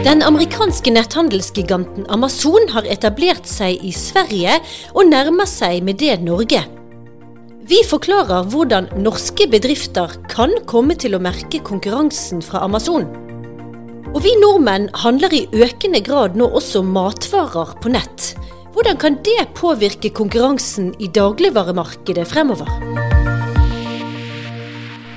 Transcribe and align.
Den 0.00 0.22
amerikanske 0.24 0.88
netthandelsgiganten 0.94 2.06
Amazon 2.08 2.70
har 2.72 2.86
etablert 2.88 3.44
seg 3.44 3.82
i 3.84 3.90
Sverige 3.92 4.54
og 4.94 5.10
nærmer 5.10 5.44
seg 5.44 5.82
med 5.84 5.98
det 6.00 6.14
Norge. 6.24 6.62
Vi 7.68 7.82
forklarer 7.84 8.48
hvordan 8.48 8.88
norske 9.04 9.44
bedrifter 9.52 10.14
kan 10.32 10.56
komme 10.70 10.96
til 10.96 11.18
å 11.18 11.20
merke 11.20 11.60
konkurransen 11.68 12.40
fra 12.40 12.64
Amazon. 12.64 13.04
Og 14.14 14.22
vi 14.24 14.32
nordmenn 14.40 14.88
handler 15.04 15.36
i 15.36 15.44
økende 15.52 16.00
grad 16.00 16.32
nå 16.32 16.48
også 16.48 16.80
matvarer 16.80 17.76
på 17.84 17.92
nett. 17.92 18.32
Hvordan 18.72 18.96
kan 19.04 19.20
det 19.26 19.50
påvirke 19.60 20.08
konkurransen 20.16 20.94
i 20.96 21.12
dagligvaremarkedet 21.12 22.24
fremover? 22.32 22.89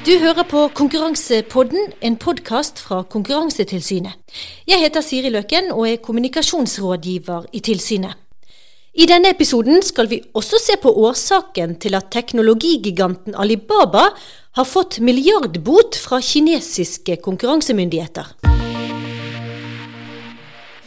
Du 0.04 0.12
hører 0.20 0.44
på 0.44 0.66
Konkurransepodden, 0.76 1.94
en 2.04 2.18
podkast 2.20 2.82
fra 2.84 3.06
Konkurransetilsynet. 3.08 4.18
Jeg 4.68 4.82
heter 4.82 5.00
Siri 5.00 5.30
Løken 5.32 5.70
og 5.72 5.86
er 5.88 6.02
kommunikasjonsrådgiver 6.04 7.46
i 7.56 7.62
tilsynet. 7.64 8.12
I 9.00 9.08
denne 9.08 9.32
episoden 9.32 9.80
skal 9.80 10.10
vi 10.12 10.20
også 10.36 10.60
se 10.60 10.76
på 10.84 10.92
årsaken 10.92 11.78
til 11.80 11.96
at 11.96 12.12
teknologigiganten 12.12 13.38
Alibaba 13.40 14.10
har 14.60 14.68
fått 14.68 15.00
milliardbot 15.00 15.96
fra 15.96 16.20
kinesiske 16.20 17.22
konkurransemyndigheter. 17.24 18.36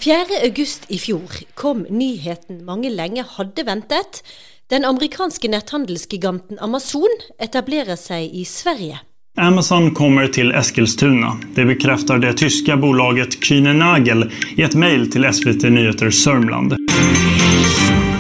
4.8 0.05 0.93
i 0.93 1.01
fjor 1.01 1.41
kom 1.57 1.87
nyheten 1.89 2.61
mange 2.69 2.93
lenge 2.93 3.25
hadde 3.39 3.65
ventet. 3.65 4.21
Den 4.71 4.85
amerikanske 4.85 5.49
netthandelsgiganten 5.49 6.59
Amazon 6.59 7.13
etablerer 7.39 7.95
seg 7.95 8.33
i 8.35 8.43
Sverige. 8.45 8.99
Amazon 9.39 9.93
kommer 9.95 10.27
til 10.27 10.51
Eskilstuna. 10.59 11.37
Det 11.55 11.69
bekrefter 11.69 12.19
det 12.19 12.33
tyske 12.41 12.75
bolaget 12.83 13.39
Kühne 13.47 13.77
Nagel 13.79 14.27
i 14.57 14.65
et 14.67 14.75
mail 14.75 15.07
til 15.13 15.29
SVT 15.31 15.69
Nyheter 15.71 16.11
Sørmland. 16.11 16.75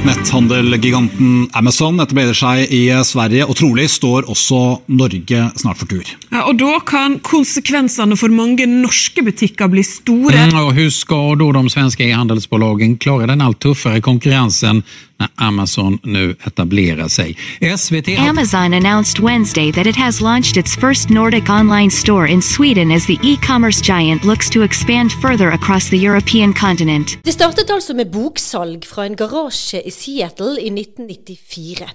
Netthandelgiganten 0.06 1.48
Amazon 1.58 1.98
etablerer 1.98 2.36
seg 2.36 2.70
i 2.70 2.84
Sverige, 3.02 3.48
og 3.48 3.56
trolig 3.58 3.88
står 3.90 4.28
også 4.30 4.60
Norge 4.86 5.48
snart 5.58 5.80
for 5.80 5.90
tur. 5.90 6.06
Ja, 6.30 6.44
og 6.46 6.60
Da 6.62 6.78
kan 6.86 7.18
konsekvensene 7.26 8.14
for 8.14 8.30
mange 8.30 8.68
norske 8.70 9.24
butikker 9.26 9.72
bli 9.72 9.82
store. 9.82 10.46
Mm, 10.52 10.54
og 10.62 10.78
Hvordan 10.78 10.94
skal 10.94 11.34
da 11.42 11.50
de 11.58 11.74
svenske 11.74 12.06
e-handelsbolagene 12.06 13.02
klare 13.02 13.26
den 13.32 13.42
alt 13.42 13.58
tøffere 13.66 14.04
konkurransen 14.04 14.84
når 15.20 15.30
Amazon 15.38 15.98
nå 16.04 16.34
etablerer 16.48 17.08
seg? 17.12 17.36
SVT 17.60 18.16
Amazon 18.18 18.74
announced 18.74 19.20
Wednesday 19.20 19.70
that 19.72 19.86
it 19.86 19.96
has 19.96 20.20
launched 20.20 20.56
its 20.56 20.76
first 20.76 21.10
Nordic 21.10 21.48
online 21.48 21.90
store 21.90 22.26
in 22.26 22.42
Sweden 22.42 22.92
as 22.92 23.06
the 23.06 23.18
e-commerce 23.22 23.80
giant 23.80 24.24
looks 24.24 24.50
to 24.50 24.62
expand 24.62 25.12
further 25.22 25.50
across 25.50 25.88
the 25.88 25.98
European 25.98 26.52
continent. 26.54 27.18
Det 27.24 27.32
startet 27.32 27.70
altså 27.70 27.94
med 27.94 28.12
boksalg 28.12 28.84
fra 28.84 29.06
en 29.06 29.16
garasje 29.16 29.82
i 29.82 29.90
Seattle 29.90 30.60
i 30.60 30.70
1994. 30.70 31.90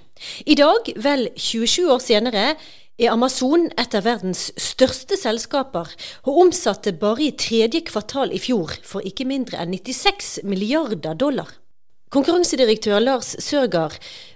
I 0.46 0.56
dag, 0.56 0.94
vel 1.02 1.30
27 1.38 1.90
år 1.92 2.02
senere, 2.04 2.46
er 3.02 3.14
Amazon 3.14 3.70
et 3.82 3.96
av 3.98 4.06
verdens 4.06 4.50
største 4.62 5.18
selskaper, 5.18 5.90
og 6.28 6.42
omsatte 6.46 6.94
bare 7.02 7.26
i 7.30 7.34
tredje 7.34 7.82
kvartal 7.90 8.34
i 8.36 8.42
fjor 8.42 8.76
for 8.86 9.06
ikke 9.08 9.26
mindre 9.30 9.62
enn 9.64 9.74
96 9.74 10.42
milliarder 10.46 11.18
dollar. 11.18 11.50
Konkurransedirektør 12.12 13.00
Lars 13.00 13.38
Sørgaard, 13.40 13.94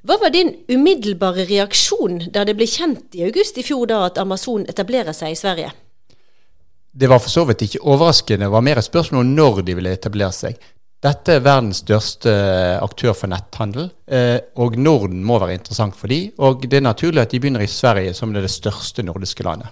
hva 0.07 0.15
var 0.21 0.31
din 0.31 0.53
umiddelbare 0.71 1.43
reaksjon 1.49 2.21
da 2.31 2.45
det 2.47 2.53
ble 2.55 2.67
kjent 2.71 3.17
i 3.19 3.25
august 3.27 3.57
i 3.59 3.65
fjor 3.67 3.89
da 3.91 4.05
at 4.05 4.21
Amazon 4.21 4.63
etablerer 4.71 5.11
seg 5.15 5.33
i 5.33 5.39
Sverige? 5.39 5.73
Det 6.95 7.09
var 7.11 7.19
for 7.19 7.33
så 7.33 7.43
vidt 7.49 7.65
ikke 7.65 7.83
overraskende, 7.83 8.47
det 8.47 8.53
var 8.53 8.63
mer 8.63 8.79
et 8.79 8.87
spørsmål 8.87 9.25
om 9.25 9.33
når 9.35 9.59
de 9.67 9.75
ville 9.75 9.91
etablere 9.91 10.31
seg. 10.31 10.55
Dette 11.03 11.35
er 11.35 11.43
verdens 11.43 11.81
største 11.83 12.31
aktør 12.79 13.11
for 13.11 13.27
netthandel, 13.33 13.89
eh, 14.07 14.39
og 14.55 14.79
Norden 14.79 15.19
må 15.27 15.41
være 15.43 15.59
interessant 15.59 15.99
for 15.99 16.07
de, 16.07 16.29
og 16.39 16.63
det 16.63 16.79
er 16.79 16.87
naturlig 16.87 17.25
at 17.25 17.35
de 17.35 17.41
begynner 17.43 17.65
i 17.65 17.67
Sverige, 17.67 18.15
som 18.15 18.31
er 18.31 18.47
det 18.47 18.55
største 18.55 19.03
nordiske 19.03 19.43
landet. 19.43 19.67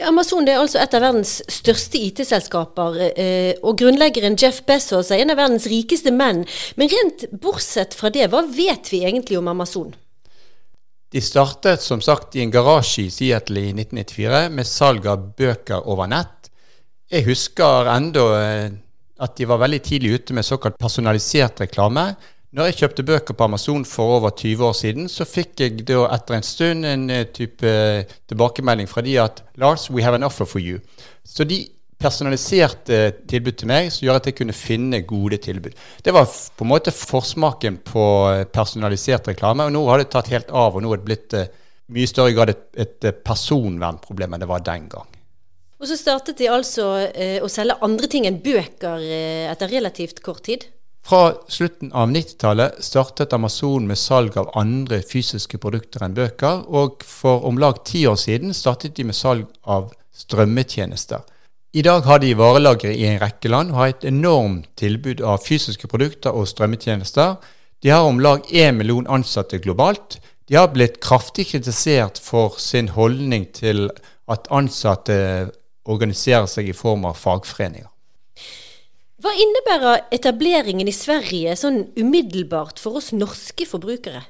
Ja, 0.00 0.08
Amazon 0.08 0.46
er 0.48 0.56
altså 0.56 0.78
et 0.80 0.94
av 0.96 1.02
verdens 1.04 1.42
største 1.52 2.00
IT-selskaper, 2.00 2.94
eh, 3.20 3.58
og 3.60 3.76
grunnleggeren 3.82 4.38
Jeff 4.40 4.62
Bezos 4.64 5.10
er 5.12 5.20
en 5.20 5.32
av 5.34 5.36
verdens 5.36 5.66
rikeste 5.68 6.08
menn. 6.14 6.46
Men 6.80 6.88
rent 6.88 7.26
bortsett 7.42 7.92
fra 7.98 8.08
det, 8.08 8.30
hva 8.32 8.40
vet 8.48 8.88
vi 8.88 9.02
egentlig 9.04 9.36
om 9.36 9.50
Amazon? 9.52 9.92
De 11.12 11.20
startet 11.20 11.84
som 11.84 12.00
sagt 12.00 12.38
i 12.38 12.40
en 12.40 12.52
garasje 12.54 13.04
i 13.04 13.12
Seattle 13.12 13.66
i 13.66 13.74
1994 13.74 14.42
med 14.56 14.68
salg 14.70 15.08
av 15.10 15.26
bøker 15.36 15.84
over 15.84 16.08
nett. 16.08 16.48
Jeg 17.10 17.26
husker 17.28 17.92
enda 17.92 18.26
eh, 18.40 18.66
at 19.20 19.36
de 19.36 19.48
var 19.52 19.60
veldig 19.60 19.82
tidlig 19.84 20.14
ute 20.16 20.38
med 20.38 20.48
såkalt 20.48 20.80
personalisert 20.80 21.60
reklame. 21.60 22.14
Når 22.50 22.66
jeg 22.66 22.78
kjøpte 22.80 23.04
bøker 23.06 23.36
på 23.38 23.46
Amazon 23.46 23.84
for 23.86 24.16
over 24.16 24.32
20 24.34 24.64
år 24.66 24.72
siden, 24.74 25.04
så 25.06 25.26
fikk 25.28 25.60
jeg 25.62 25.84
da 25.86 26.00
etter 26.16 26.34
en 26.34 26.46
stund 26.46 26.88
en 26.88 27.04
eh, 27.14 27.28
type 27.30 27.62
eh, 27.62 28.08
tilbakemelding 28.26 28.90
fra 28.90 29.04
de 29.06 29.14
at 29.22 29.44
Lars, 29.62 29.86
we 29.90 30.02
have 30.02 30.18
an 30.18 30.26
offer 30.26 30.48
for 30.50 30.58
you. 30.58 30.80
Så 31.22 31.46
de 31.46 31.60
personaliserte 32.00 32.98
tilbud 33.30 33.60
til 33.60 33.70
meg 33.70 33.92
som 33.94 34.06
gjør 34.06 34.18
at 34.18 34.26
jeg 34.26 34.38
kunne 34.40 34.56
finne 34.56 35.02
gode 35.06 35.38
tilbud. 35.44 35.76
Det 36.02 36.14
var 36.16 36.26
på 36.26 36.66
en 36.66 36.72
måte 36.72 36.94
forsmaken 36.96 37.78
på 37.86 38.04
eh, 38.32 38.42
personalisert 38.50 39.30
reklame, 39.30 39.68
og 39.68 39.76
nå 39.76 39.84
har 39.86 40.02
det 40.02 40.10
tatt 40.10 40.32
helt 40.34 40.50
av, 40.50 40.74
og 40.74 40.82
nå 40.82 40.90
er 40.90 41.02
det 41.02 41.10
blitt 41.12 41.38
mye 41.90 42.10
større 42.10 42.34
grad 42.34 42.50
et, 42.50 42.66
et 42.82 43.10
personvernproblem 43.22 44.34
enn 44.34 44.42
det 44.42 44.50
var 44.50 44.66
den 44.66 44.90
gang. 44.90 45.06
Og 45.80 45.88
så 45.88 45.96
startet 45.96 46.36
de 46.42 46.50
altså 46.52 46.90
eh, 47.08 47.38
å 47.40 47.48
selge 47.48 47.78
andre 47.86 48.10
ting 48.10 48.26
enn 48.28 48.42
bøker 48.44 49.00
eh, 49.00 49.46
etter 49.48 49.70
relativt 49.72 50.20
kort 50.24 50.42
tid? 50.50 50.66
Fra 51.02 51.32
slutten 51.48 51.92
av 51.92 52.10
90-tallet 52.10 52.84
startet 52.84 53.32
Amazon 53.32 53.86
med 53.88 53.98
salg 53.98 54.36
av 54.38 54.50
andre 54.58 55.00
fysiske 55.02 55.58
produkter 55.58 56.04
enn 56.04 56.14
bøker, 56.14 56.62
og 56.68 57.02
for 57.06 57.46
om 57.48 57.58
lag 57.58 57.80
ti 57.88 58.04
år 58.06 58.18
siden 58.20 58.54
startet 58.54 58.94
de 58.98 59.08
med 59.08 59.16
salg 59.16 59.48
av 59.64 59.90
strømmetjenester. 60.14 61.24
I 61.72 61.82
dag 61.86 62.02
har 62.02 62.18
de 62.18 62.32
varelagre 62.34 62.92
i 62.92 63.06
en 63.06 63.20
rekke 63.22 63.50
land 63.50 63.70
og 63.72 63.78
har 63.78 63.92
et 63.92 64.06
enormt 64.10 64.66
tilbud 64.78 65.22
av 65.22 65.42
fysiske 65.44 65.88
produkter 65.90 66.34
og 66.34 66.48
strømmetjenester. 66.50 67.36
De 67.82 67.92
har 67.94 68.06
om 68.06 68.18
lag 68.20 68.42
én 68.50 68.76
million 68.76 69.06
ansatte 69.06 69.60
globalt. 69.62 70.18
De 70.50 70.58
har 70.58 70.72
blitt 70.74 70.98
kraftig 71.02 71.46
kritisert 71.52 72.18
for 72.18 72.58
sin 72.58 72.90
holdning 72.96 73.46
til 73.54 73.86
at 74.30 74.50
ansatte 74.50 75.14
organiserer 75.86 76.50
seg 76.50 76.68
i 76.70 76.76
form 76.76 77.06
av 77.06 77.16
fagforeninger. 77.18 77.89
Hva 79.20 79.32
innebærer 79.36 80.06
etableringen 80.16 80.88
i 80.88 80.94
Sverige 80.96 81.52
sånn 81.58 81.82
umiddelbart 82.00 82.78
for 82.80 82.96
oss 83.00 83.10
norske 83.12 83.66
forbrukere? 83.68 84.22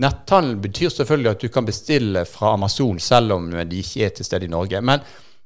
Netthandel 0.00 0.54
betyr 0.64 0.92
selvfølgelig 0.94 1.32
at 1.34 1.42
du 1.44 1.50
kan 1.52 1.66
bestille 1.66 2.22
fra 2.30 2.54
Amazon 2.56 3.00
selv 3.02 3.34
om 3.36 3.50
de 3.50 3.82
ikke 3.82 4.06
er 4.06 4.14
til 4.16 4.24
stede 4.24 4.46
i 4.46 4.52
Norge. 4.52 4.80
Men 4.80 5.02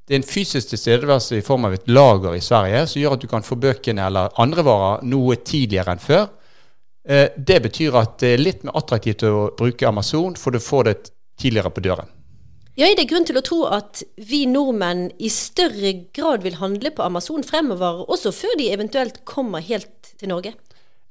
det 0.07 0.15
er 0.15 0.21
en 0.21 0.29
fysisk 0.29 0.71
tilstedeværelse 0.71 1.41
i 1.41 1.45
form 1.47 1.67
av 1.67 1.75
et 1.75 1.91
lager 1.91 2.37
i 2.37 2.45
Sverige 2.45 2.85
som 2.87 3.03
gjør 3.03 3.17
at 3.17 3.25
du 3.25 3.31
kan 3.33 3.47
få 3.47 3.59
bøkene 3.59 4.07
eller 4.07 4.35
andre 4.45 4.67
varer 4.69 5.07
noe 5.11 5.41
tidligere 5.43 5.97
enn 5.97 6.05
før. 6.05 6.29
Eh, 7.09 7.33
det 7.35 7.63
betyr 7.67 7.97
at 7.99 8.19
det 8.23 8.35
er 8.35 8.45
litt 8.45 8.63
mer 8.69 8.77
attraktivt 8.79 9.27
å 9.27 9.49
bruke 9.59 9.89
Amazon, 9.89 10.37
for 10.39 10.55
du 10.55 10.63
får 10.63 10.91
det 10.91 10.97
tidligere 11.41 11.73
på 11.75 11.83
døren. 11.89 12.15
Ja, 12.75 12.89
er 12.91 12.97
det 12.99 13.07
grunn 13.07 13.23
til 13.23 13.37
å 13.39 13.45
tro 13.47 13.61
at 13.71 14.01
vi 14.19 14.41
nordmenn 14.51 15.05
i 15.23 15.29
større 15.31 15.93
grad 16.17 16.43
vil 16.43 16.57
handle 16.59 16.91
på 16.91 17.05
Amazon 17.05 17.45
fremover, 17.47 18.01
også 18.11 18.33
før 18.35 18.57
de 18.59 18.73
eventuelt 18.75 19.21
kommer 19.31 19.63
helt 19.63 20.11
til 20.19 20.33
Norge? 20.33 20.57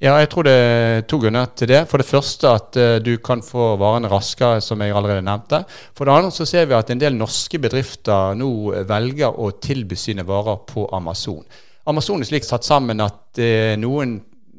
Ja, 0.03 0.18
jeg 0.19 0.28
tror 0.34 0.44
det 0.44 0.56
er 0.57 1.06
to 1.07 1.22
grunner 1.23 1.53
til 1.56 1.72
det. 1.72 1.85
For 1.88 2.03
det 2.03 2.09
første 2.09 2.52
at 2.52 2.75
uh, 2.75 2.97
du 3.00 3.13
kan 3.23 3.40
få 3.40 3.78
varene 3.79 4.12
raskere, 4.12 4.59
som 4.59 4.84
jeg 4.84 4.91
allerede 4.91 5.23
nevnte. 5.23 5.62
For 5.96 6.03
det 6.03 6.18
andre 6.18 6.35
så 6.35 6.50
ser 6.50 6.68
vi 6.68 6.75
at 6.75 6.91
en 6.91 7.00
del 7.00 7.16
norske 7.16 7.62
bedrifter 7.63 8.35
nå 8.35 8.52
velger 8.90 9.40
å 9.40 9.53
tilby 9.64 9.96
sine 9.96 10.28
varer 10.28 10.66
på 10.67 10.90
Amazon. 10.91 11.47
Amazon 11.87 12.20
er 12.20 12.28
slik 12.28 12.43
satt 12.43 12.67
sammen 12.67 12.99
at 13.08 13.40
er 13.40 13.79
noen 13.79 14.17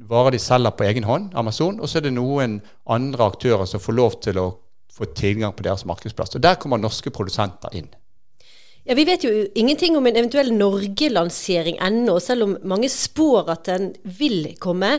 varer 0.09 0.39
de 0.39 0.41
selger 0.41 0.73
på 0.73 0.89
egen 0.89 1.05
hånd, 1.05 1.35
Amazon, 1.37 1.77
og 1.85 1.89
så 1.89 2.01
er 2.01 2.09
det 2.09 2.17
noen 2.17 2.63
andre 2.89 3.29
aktører 3.29 3.69
som 3.69 3.85
får 3.85 4.01
lov 4.01 4.23
til 4.25 4.41
å 4.41 4.49
få 4.95 5.11
tilgang 5.17 5.55
på 5.57 5.67
deres 5.67 5.85
markedsplass. 5.89 6.37
Og 6.37 6.43
Der 6.43 6.59
kommer 6.61 6.81
norske 6.81 7.11
produsenter 7.11 7.75
inn. 7.75 7.89
Ja, 8.85 8.95
Vi 8.95 9.05
vet 9.09 9.25
jo 9.25 9.31
ingenting 9.57 9.97
om 9.97 10.07
en 10.07 10.17
eventuell 10.17 10.53
Norge-lansering 10.53 11.79
ennå, 11.81 12.19
selv 12.21 12.45
om 12.45 12.57
mange 12.69 12.91
spår 12.93 13.49
at 13.55 13.65
den 13.71 13.95
vil 14.05 14.57
komme. 14.61 14.99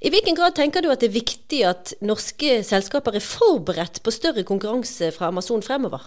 I 0.00 0.08
hvilken 0.08 0.38
grad 0.38 0.56
tenker 0.56 0.80
du 0.80 0.88
at 0.90 1.02
det 1.04 1.10
er 1.10 1.18
viktig 1.18 1.60
at 1.68 1.92
norske 2.00 2.62
selskaper 2.64 3.18
er 3.18 3.24
forberedt 3.24 4.00
på 4.02 4.14
større 4.14 4.44
konkurranse 4.48 5.12
fra 5.12 5.28
Amazon 5.28 5.60
fremover? 5.60 6.00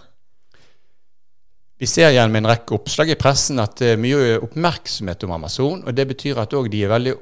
Vi 1.78 1.86
ser 1.86 2.10
gjennom 2.12 2.34
en 2.36 2.50
rekke 2.50 2.74
oppslag 2.76 3.14
i 3.14 3.16
pressen 3.16 3.62
at 3.62 3.78
det 3.78 3.94
er 3.94 4.02
mye 4.02 4.40
oppmerksomhet 4.42 5.22
om 5.24 5.36
Amazon. 5.38 5.84
og 5.86 5.94
Det 5.94 6.08
betyr 6.10 6.42
at 6.42 6.52
òg 6.52 6.66
de 6.68 6.82
er 6.82 6.90
veldig 6.90 7.14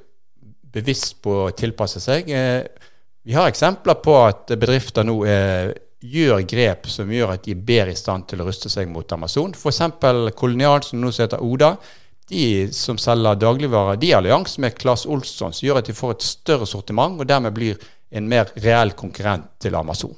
bevisst 0.72 1.20
på 1.22 1.34
å 1.44 1.52
tilpasse 1.52 2.00
seg. 2.00 2.32
Eh, 2.32 2.64
vi 3.28 3.36
har 3.36 3.46
eksempler 3.52 4.00
på 4.00 4.16
at 4.24 4.56
bedrifter 4.56 5.04
nå 5.04 5.20
er 5.28 5.76
gjør 6.00 6.44
grep 6.46 6.86
som 6.90 7.10
gjør 7.10 7.34
at 7.34 7.46
de 7.46 7.54
er 7.54 7.64
bedre 7.70 7.94
i 7.94 7.98
stand 7.98 8.28
til 8.30 8.42
å 8.42 8.46
ruste 8.46 8.70
seg 8.70 8.90
mot 8.90 9.12
Amazon. 9.12 9.54
F.eks. 9.56 9.80
Kolonial, 10.38 10.82
som 10.86 11.00
nå 11.02 11.10
heter 11.14 11.42
Oda. 11.42 11.76
de 12.28 12.68
som 12.76 12.98
selger 13.00 13.38
dagligvarer, 13.40 13.96
de 13.96 14.10
er 14.12 14.18
allianse 14.18 14.60
med 14.60 14.76
Claes 14.76 15.06
Olsson, 15.08 15.54
som 15.56 15.64
gjør 15.64 15.80
at 15.80 15.86
de 15.88 15.94
får 15.96 16.10
et 16.12 16.26
større 16.26 16.66
sortiment, 16.68 17.16
og 17.16 17.26
dermed 17.26 17.54
blir 17.56 17.78
en 18.12 18.28
mer 18.28 18.50
reell 18.60 18.92
konkurrent 18.92 19.48
til 19.58 19.74
Amazon. 19.74 20.12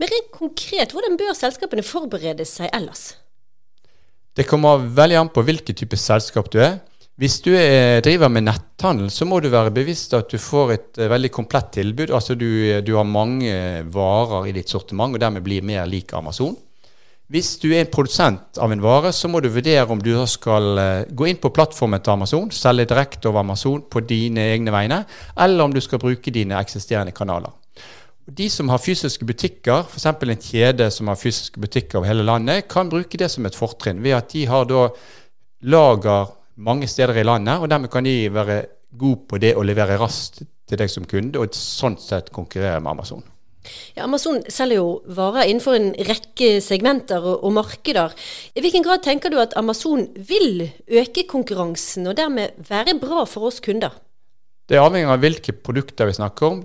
Men 0.00 0.08
rent 0.08 0.32
konkret, 0.32 0.94
hvordan 0.96 1.18
bør 1.20 1.36
selskapene 1.36 1.84
forberede 1.84 2.46
seg 2.48 2.72
ellers? 2.72 3.10
Det 4.36 4.46
kommer 4.48 4.80
veldig 4.80 5.18
an 5.20 5.32
på 5.32 5.44
hvilken 5.44 5.76
type 5.76 5.96
selskap 6.00 6.48
du 6.52 6.58
er. 6.60 6.78
Hvis 7.16 7.38
du 7.40 7.54
er, 7.56 8.02
driver 8.04 8.28
med 8.28 8.44
netthandel, 8.44 9.08
så 9.08 9.24
må 9.24 9.38
du 9.40 9.48
være 9.48 9.72
bevisst 9.72 10.12
at 10.18 10.28
du 10.28 10.36
får 10.36 10.72
et 10.74 10.98
uh, 11.00 11.08
veldig 11.08 11.30
komplett 11.32 11.70
tilbud. 11.78 12.12
Altså 12.12 12.36
du, 12.36 12.48
du, 12.84 12.92
har 12.98 13.08
mange 13.08 13.56
varer 13.88 14.50
i 14.50 14.52
ditt 14.58 14.68
sortiment, 14.68 15.16
og 15.16 15.22
dermed 15.22 15.44
blir 15.46 15.64
mer 15.64 15.88
lik 15.88 16.12
Amazon. 16.12 16.52
Hvis 17.32 17.54
du 17.62 17.70
er 17.70 17.86
en 17.86 17.90
produsent 17.90 18.60
av 18.60 18.70
en 18.70 18.84
vare, 18.84 19.14
så 19.16 19.32
må 19.32 19.40
du 19.40 19.48
vurdere 19.48 19.88
om 19.88 20.02
du 20.04 20.12
skal 20.28 20.68
uh, 20.76 21.08
gå 21.08 21.32
inn 21.32 21.40
på 21.40 21.54
plattformen 21.56 22.04
til 22.04 22.18
Amazon, 22.18 22.52
selge 22.52 22.90
direkte 22.92 23.32
over 23.32 23.46
Amazon 23.46 23.80
på 23.88 24.04
dine 24.04 24.50
egne 24.52 24.76
vegne, 24.76 25.02
eller 25.40 25.64
om 25.64 25.72
du 25.72 25.80
skal 25.80 26.04
bruke 26.04 26.34
dine 26.36 26.60
eksisterende 26.60 27.16
kanaler. 27.16 27.56
De 28.28 28.50
som 28.52 28.68
har 28.68 28.82
fysiske 28.82 29.24
butikker, 29.24 29.86
f.eks. 29.88 30.10
en 30.12 30.36
kjede 30.50 30.92
som 30.92 31.08
har 31.08 31.16
fysiske 31.16 31.64
butikker 31.64 32.02
over 32.02 32.12
hele 32.12 32.28
landet, 32.28 32.68
kan 32.68 32.92
bruke 32.92 33.16
det 33.16 33.32
som 33.32 33.48
et 33.48 33.56
fortrinn 33.56 34.04
ved 34.04 34.20
at 34.20 34.34
de 34.36 34.44
har 34.50 34.68
da 34.68 34.90
lager 35.64 36.34
mange 36.56 36.88
steder 36.88 37.20
i 37.20 37.26
landet, 37.26 37.60
og 37.60 37.70
dermed 37.70 37.92
kan 37.92 38.06
de 38.06 38.16
være 38.32 38.60
gode 38.96 39.26
på 39.28 39.40
det 39.42 39.54
å 39.56 39.64
levere 39.66 39.98
raskt 40.00 40.42
til 40.66 40.80
deg 40.80 40.90
som 40.90 41.06
kunde, 41.08 41.40
og 41.40 41.54
sånn 41.54 41.98
sett 42.00 42.32
konkurrere 42.34 42.80
med 42.82 42.96
Amazon. 42.96 43.24
Ja, 43.96 44.04
Amazon 44.04 44.40
selger 44.52 44.78
jo 44.78 44.88
varer 45.16 45.48
innenfor 45.50 45.74
en 45.74 45.88
rekke 46.06 46.60
segmenter 46.62 47.22
og, 47.22 47.40
og, 47.40 47.52
markeder. 47.56 48.14
I 48.54 48.62
hvilken 48.62 48.84
grad 48.86 49.02
tenker 49.02 49.32
du 49.32 49.40
at 49.42 49.56
Amazon 49.58 50.06
vil 50.16 50.68
øke 50.86 51.26
konkurransen, 51.30 52.06
og 52.06 52.18
dermed 52.18 52.58
være 52.68 52.98
bra 53.02 53.24
for 53.28 53.50
oss 53.50 53.58
kunder? 53.64 53.96
Det 54.66 54.78
er 54.78 54.86
avhengig 54.86 55.10
av 55.10 55.22
hvilke 55.22 55.54
produkter 55.66 56.10
vi 56.10 56.18
snakker 56.18 56.50
om. 56.50 56.62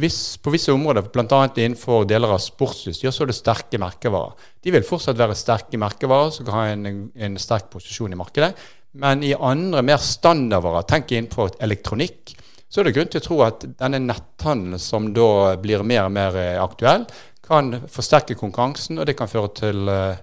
Viss, 0.00 0.36
på 0.38 0.52
visse 0.54 0.70
områder, 0.70 1.08
bl.a. 1.10 1.38
innenfor 1.58 2.04
deler 2.06 2.30
av 2.36 2.42
sportsutstyr, 2.44 3.10
så 3.10 3.24
er 3.24 3.32
det 3.32 3.40
sterke 3.40 3.80
merkevarer. 3.82 4.36
De 4.62 4.70
vil 4.70 4.86
fortsatt 4.86 5.18
være 5.18 5.34
sterke 5.34 5.80
merkevarer 5.82 6.30
som 6.36 6.46
kan 6.46 6.54
ha 6.54 6.68
en, 6.70 7.08
en 7.10 7.40
sterk 7.42 7.66
posisjon 7.72 8.14
i 8.14 8.18
markedet. 8.20 8.52
Men 8.92 9.22
i 9.22 9.34
andre 9.34 9.82
mer 9.86 10.02
standardvarer, 10.02 10.86
tenk 10.90 11.12
innenfor 11.12 11.54
elektronikk, 11.62 12.34
så 12.70 12.80
er 12.80 12.88
det 12.88 12.94
grunn 12.96 13.10
til 13.10 13.20
å 13.20 13.24
tro 13.24 13.40
at 13.46 13.66
denne 13.78 14.00
netthandelen 14.02 14.82
som 14.82 15.10
da 15.14 15.56
blir 15.62 15.82
mer 15.86 16.06
og 16.06 16.14
mer 16.14 16.38
eh, 16.38 16.56
aktuell, 16.62 17.06
kan 17.42 17.72
forsterke 17.90 18.36
konkurransen, 18.38 18.98
og 18.98 19.08
det 19.08 19.16
kan 19.18 19.30
føre 19.30 19.50
til 19.58 19.90
eh, 19.90 20.18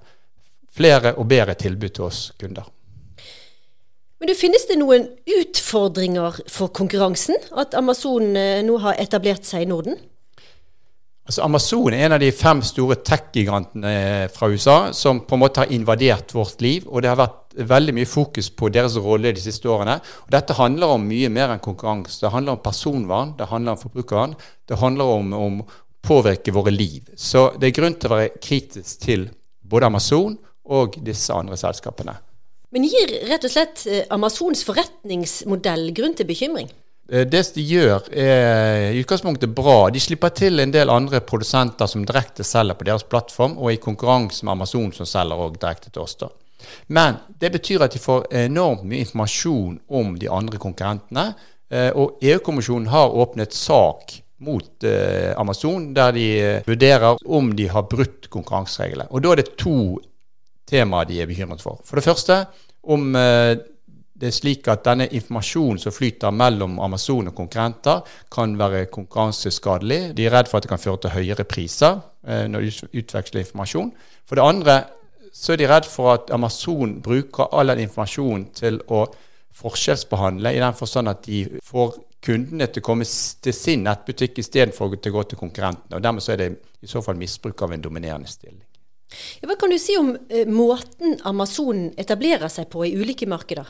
flere 0.71 1.15
og 1.17 1.27
bedre 1.27 1.57
tilbud 1.59 1.95
til 1.95 2.07
oss 2.07 2.21
kunder. 2.39 2.67
Men 4.17 4.31
det 4.31 4.37
Finnes 4.39 4.65
det 4.69 4.79
noen 4.79 5.09
utfordringer 5.29 6.39
for 6.49 6.71
konkurransen? 6.73 7.37
At 7.51 7.75
Amazon 7.77 8.35
eh, 8.39 8.63
nå 8.65 8.79
har 8.83 8.99
etablert 8.99 9.45
seg 9.47 9.65
i 9.65 9.69
Norden? 9.69 9.99
Altså 11.27 11.43
Amazon 11.43 11.91
er 11.91 12.05
en 12.05 12.13
av 12.15 12.21
de 12.23 12.29
fem 12.31 12.61
store 12.63 12.95
tech-gigantene 13.03 14.29
fra 14.31 14.47
USA 14.47 14.77
som 14.95 15.19
på 15.27 15.35
en 15.35 15.41
måte 15.41 15.59
har 15.59 15.73
invadert 15.75 16.31
vårt 16.31 16.61
liv. 16.63 16.85
Og 16.87 17.03
det 17.03 17.09
har 17.11 17.19
vært 17.19 17.57
veldig 17.67 17.95
mye 17.97 18.07
fokus 18.07 18.47
på 18.55 18.69
deres 18.71 18.95
rolle 19.03 19.33
de 19.35 19.43
siste 19.43 19.67
årene. 19.67 19.97
Og 20.23 20.31
dette 20.31 20.55
handler 20.55 20.93
om 20.95 21.03
mye 21.03 21.27
mer 21.33 21.51
enn 21.51 21.63
konkurranse. 21.63 22.21
Det 22.21 22.31
handler 22.31 22.55
om 22.55 22.63
personvern, 22.63 23.35
det 23.35 23.49
handler 23.51 23.75
om 23.75 23.81
forbrukeren. 23.81 24.37
Det 24.71 24.79
handler 24.79 25.11
om, 25.17 25.35
om 25.35 25.59
å 25.65 25.67
påvirke 26.07 26.55
våre 26.55 26.71
liv. 26.71 27.11
Så 27.19 27.49
det 27.59 27.73
er 27.73 27.75
grunn 27.75 27.99
til 27.99 28.07
å 28.07 28.15
være 28.15 28.39
kritisk 28.39 29.03
til 29.03 29.27
både 29.67 29.91
Amazon 29.91 30.39
og 30.63 30.95
disse 31.03 31.35
andre 31.35 31.59
selskapene. 31.59 32.15
Men 32.71 32.87
gir 32.87 33.17
rett 33.27 33.43
og 33.47 33.51
slett 33.51 33.83
eh, 33.87 34.05
Amazons 34.15 34.63
forretningsmodell 34.67 35.89
grunn 35.95 36.15
til 36.15 36.27
bekymring? 36.27 36.71
Eh, 37.09 37.23
det 37.27 37.43
de 37.55 37.63
gjør, 37.63 38.09
er 38.11 38.91
i 38.91 38.99
utgangspunktet 39.01 39.53
bra. 39.55 39.87
De 39.93 40.01
slipper 40.03 40.33
til 40.35 40.59
en 40.59 40.73
del 40.73 40.91
andre 40.91 41.21
produsenter 41.23 41.87
som 41.87 42.05
direkte 42.05 42.43
selger 42.43 42.77
på 42.77 42.87
deres 42.89 43.07
plattform, 43.07 43.57
og 43.57 43.71
i 43.71 43.81
konkurranse 43.81 44.45
med 44.45 44.57
Amazon, 44.57 44.91
som 44.93 45.07
selger 45.07 45.39
også 45.39 45.61
direkte 45.61 45.91
til 45.91 46.03
oss. 46.03 46.15
da. 46.19 46.29
Men 46.87 47.19
det 47.39 47.51
betyr 47.53 47.85
at 47.85 47.93
de 47.93 48.01
får 48.01 48.27
enormt 48.31 48.83
mye 48.83 49.05
informasjon 49.05 49.79
om 49.87 50.17
de 50.19 50.29
andre 50.29 50.57
konkurrentene. 50.57 51.33
Eh, 51.69 51.91
og 51.95 52.19
EU-kommisjonen 52.21 52.87
har 52.91 53.15
åpnet 53.15 53.53
sak 53.53 54.21
mot 54.37 54.83
eh, 54.83 55.33
Amazon, 55.37 55.93
der 55.93 56.11
de 56.11 56.27
vurderer 56.67 57.17
om 57.25 57.55
de 57.55 57.67
har 57.67 57.87
brutt 57.87 58.29
konkurransereglene. 58.29 59.09
Og 59.11 59.23
da 59.23 59.31
er 59.31 59.41
det 59.41 59.55
to 59.57 59.97
temaer 60.67 61.07
de 61.07 61.21
er 61.21 61.27
bekymret 61.29 61.63
for. 61.63 61.79
For 61.87 61.95
det 61.95 62.03
første 62.03 62.45
om 62.83 63.15
det 64.17 64.31
er 64.31 64.33
slik 64.33 64.67
at 64.71 64.85
denne 64.85 65.05
informasjonen 65.13 65.79
som 65.81 65.93
flyter 65.93 66.33
mellom 66.33 66.79
Amazon 66.81 67.29
og 67.29 67.35
konkurrenter, 67.37 68.01
kan 68.33 68.55
være 68.57 68.87
konkurranseskadelig. 68.93 69.99
De 70.17 70.25
er 70.25 70.33
redd 70.33 70.49
for 70.49 70.57
at 70.57 70.65
det 70.65 70.71
kan 70.71 70.81
føre 70.81 71.03
til 71.05 71.13
høyere 71.13 71.45
priser 71.45 71.99
eh, 72.25 72.47
når 72.49 72.65
de 72.65 72.89
utveksler 73.03 73.43
informasjon. 73.43 73.91
For 74.25 74.39
det 74.39 74.47
andre 74.47 74.77
så 75.37 75.53
er 75.53 75.61
de 75.61 75.69
redd 75.69 75.85
for 75.85 76.15
at 76.15 76.33
Amazon 76.33 76.97
bruker 77.05 77.53
all 77.53 77.69
den 77.69 77.85
informasjonen 77.85 78.49
til 78.57 78.81
å 78.89 79.05
forskjellsbehandle, 79.57 80.53
i 80.53 80.61
den 80.61 80.77
forstand 80.77 81.09
at 81.09 81.25
de 81.25 81.43
får 81.65 81.97
kundene 82.25 82.67
til 82.71 82.81
å 82.81 82.85
komme 82.85 83.05
til 83.05 83.55
sin 83.55 83.85
nettbutikk 83.85 84.41
istedenfor 84.41 84.89
å 84.89 84.97
gå 84.97 85.23
til 85.29 85.39
konkurrentene. 85.39 85.97
og 85.97 86.03
Dermed 86.03 86.25
så 86.25 86.33
er 86.33 86.41
det 86.41 86.49
i 86.81 86.89
så 86.89 87.03
fall 87.05 87.17
misbruk 87.21 87.61
av 87.61 87.73
en 87.73 87.85
dominerende 87.85 88.29
stilling. 88.29 88.63
Ja, 89.39 89.47
hva 89.47 89.55
kan 89.59 89.71
du 89.71 89.77
si 89.79 89.95
om 89.97 90.15
eh, 90.29 90.49
måten 90.49 91.19
Amazon 91.23 91.91
etablerer 91.97 92.49
seg 92.51 92.67
på 92.73 92.83
i 92.85 92.95
ulike 92.97 93.29
markeder? 93.29 93.69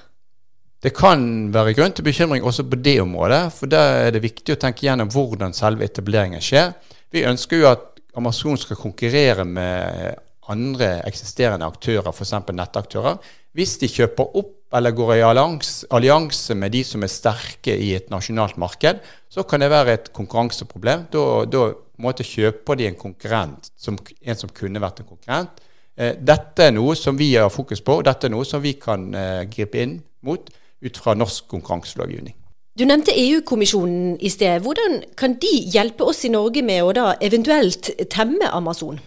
Det 0.84 0.94
kan 0.94 1.50
være 1.54 1.74
grunn 1.74 1.96
til 1.98 2.06
bekymring 2.06 2.46
også 2.46 2.68
på 2.70 2.78
det 2.86 3.00
området, 3.02 3.48
for 3.56 3.70
da 3.72 3.82
er 4.06 4.12
det 4.14 4.22
viktig 4.22 4.54
å 4.54 4.60
tenke 4.62 4.86
gjennom 4.86 5.10
hvordan 5.10 5.56
selve 5.58 5.88
etableringen 5.88 6.44
skjer. 6.44 6.76
Vi 7.14 7.26
ønsker 7.26 7.64
jo 7.64 7.72
at 7.72 7.88
Amazon 8.18 8.60
skal 8.62 8.78
konkurrere 8.78 9.46
med 9.46 10.20
andre 10.48 11.00
eksisterende 11.08 11.66
aktører, 11.68 12.12
f.eks. 12.14 12.36
nettaktører. 12.54 13.18
Hvis 13.58 13.78
de 13.82 13.90
kjøper 13.90 14.38
opp 14.38 14.54
eller 14.78 14.94
går 14.94 15.14
i 15.16 15.24
allianse 15.26 16.56
med 16.60 16.74
de 16.76 16.84
som 16.86 17.04
er 17.04 17.12
sterke 17.12 17.74
i 17.74 17.94
et 17.96 18.12
nasjonalt 18.12 18.60
marked, 18.60 19.00
så 19.32 19.46
kan 19.48 19.64
det 19.64 19.72
være 19.72 19.96
et 19.96 20.12
konkurranseproblem. 20.14 21.08
Da, 21.14 21.24
da 21.50 21.64
måte, 22.04 22.28
kjøper 22.28 22.78
de 22.78 22.90
en 22.90 23.00
konkurrent, 23.00 23.72
som, 23.80 23.98
en 23.98 24.40
som 24.40 24.52
kunne 24.54 24.84
vært 24.84 25.02
en 25.02 25.10
konkurrent. 25.10 25.64
Eh, 25.98 26.14
dette 26.20 26.68
er 26.68 26.76
noe 26.76 26.94
som 27.00 27.18
vi 27.18 27.32
har 27.34 27.50
fokus 27.54 27.82
på, 27.82 28.00
og 28.00 28.06
dette 28.06 28.28
er 28.28 28.36
noe 28.36 28.46
som 28.46 28.62
vi 28.62 28.76
kan 28.78 29.08
eh, 29.18 29.44
gripe 29.50 29.82
inn 29.82 29.98
mot 30.28 30.52
ut 30.82 30.98
fra 30.98 31.16
norsk 31.18 31.48
konkurranselovgivning. 31.52 32.36
Du 32.78 32.86
nevnte 32.86 33.16
EU-kommisjonen 33.18 34.18
i 34.22 34.30
sted. 34.30 34.62
Hvordan 34.62 35.00
kan 35.18 35.34
de 35.42 35.54
hjelpe 35.74 36.06
oss 36.06 36.26
i 36.28 36.30
Norge 36.30 36.62
med 36.62 36.84
å 36.86 36.92
da 36.94 37.06
eventuelt 37.26 37.90
temme 38.14 38.52
Amazon? 38.54 39.00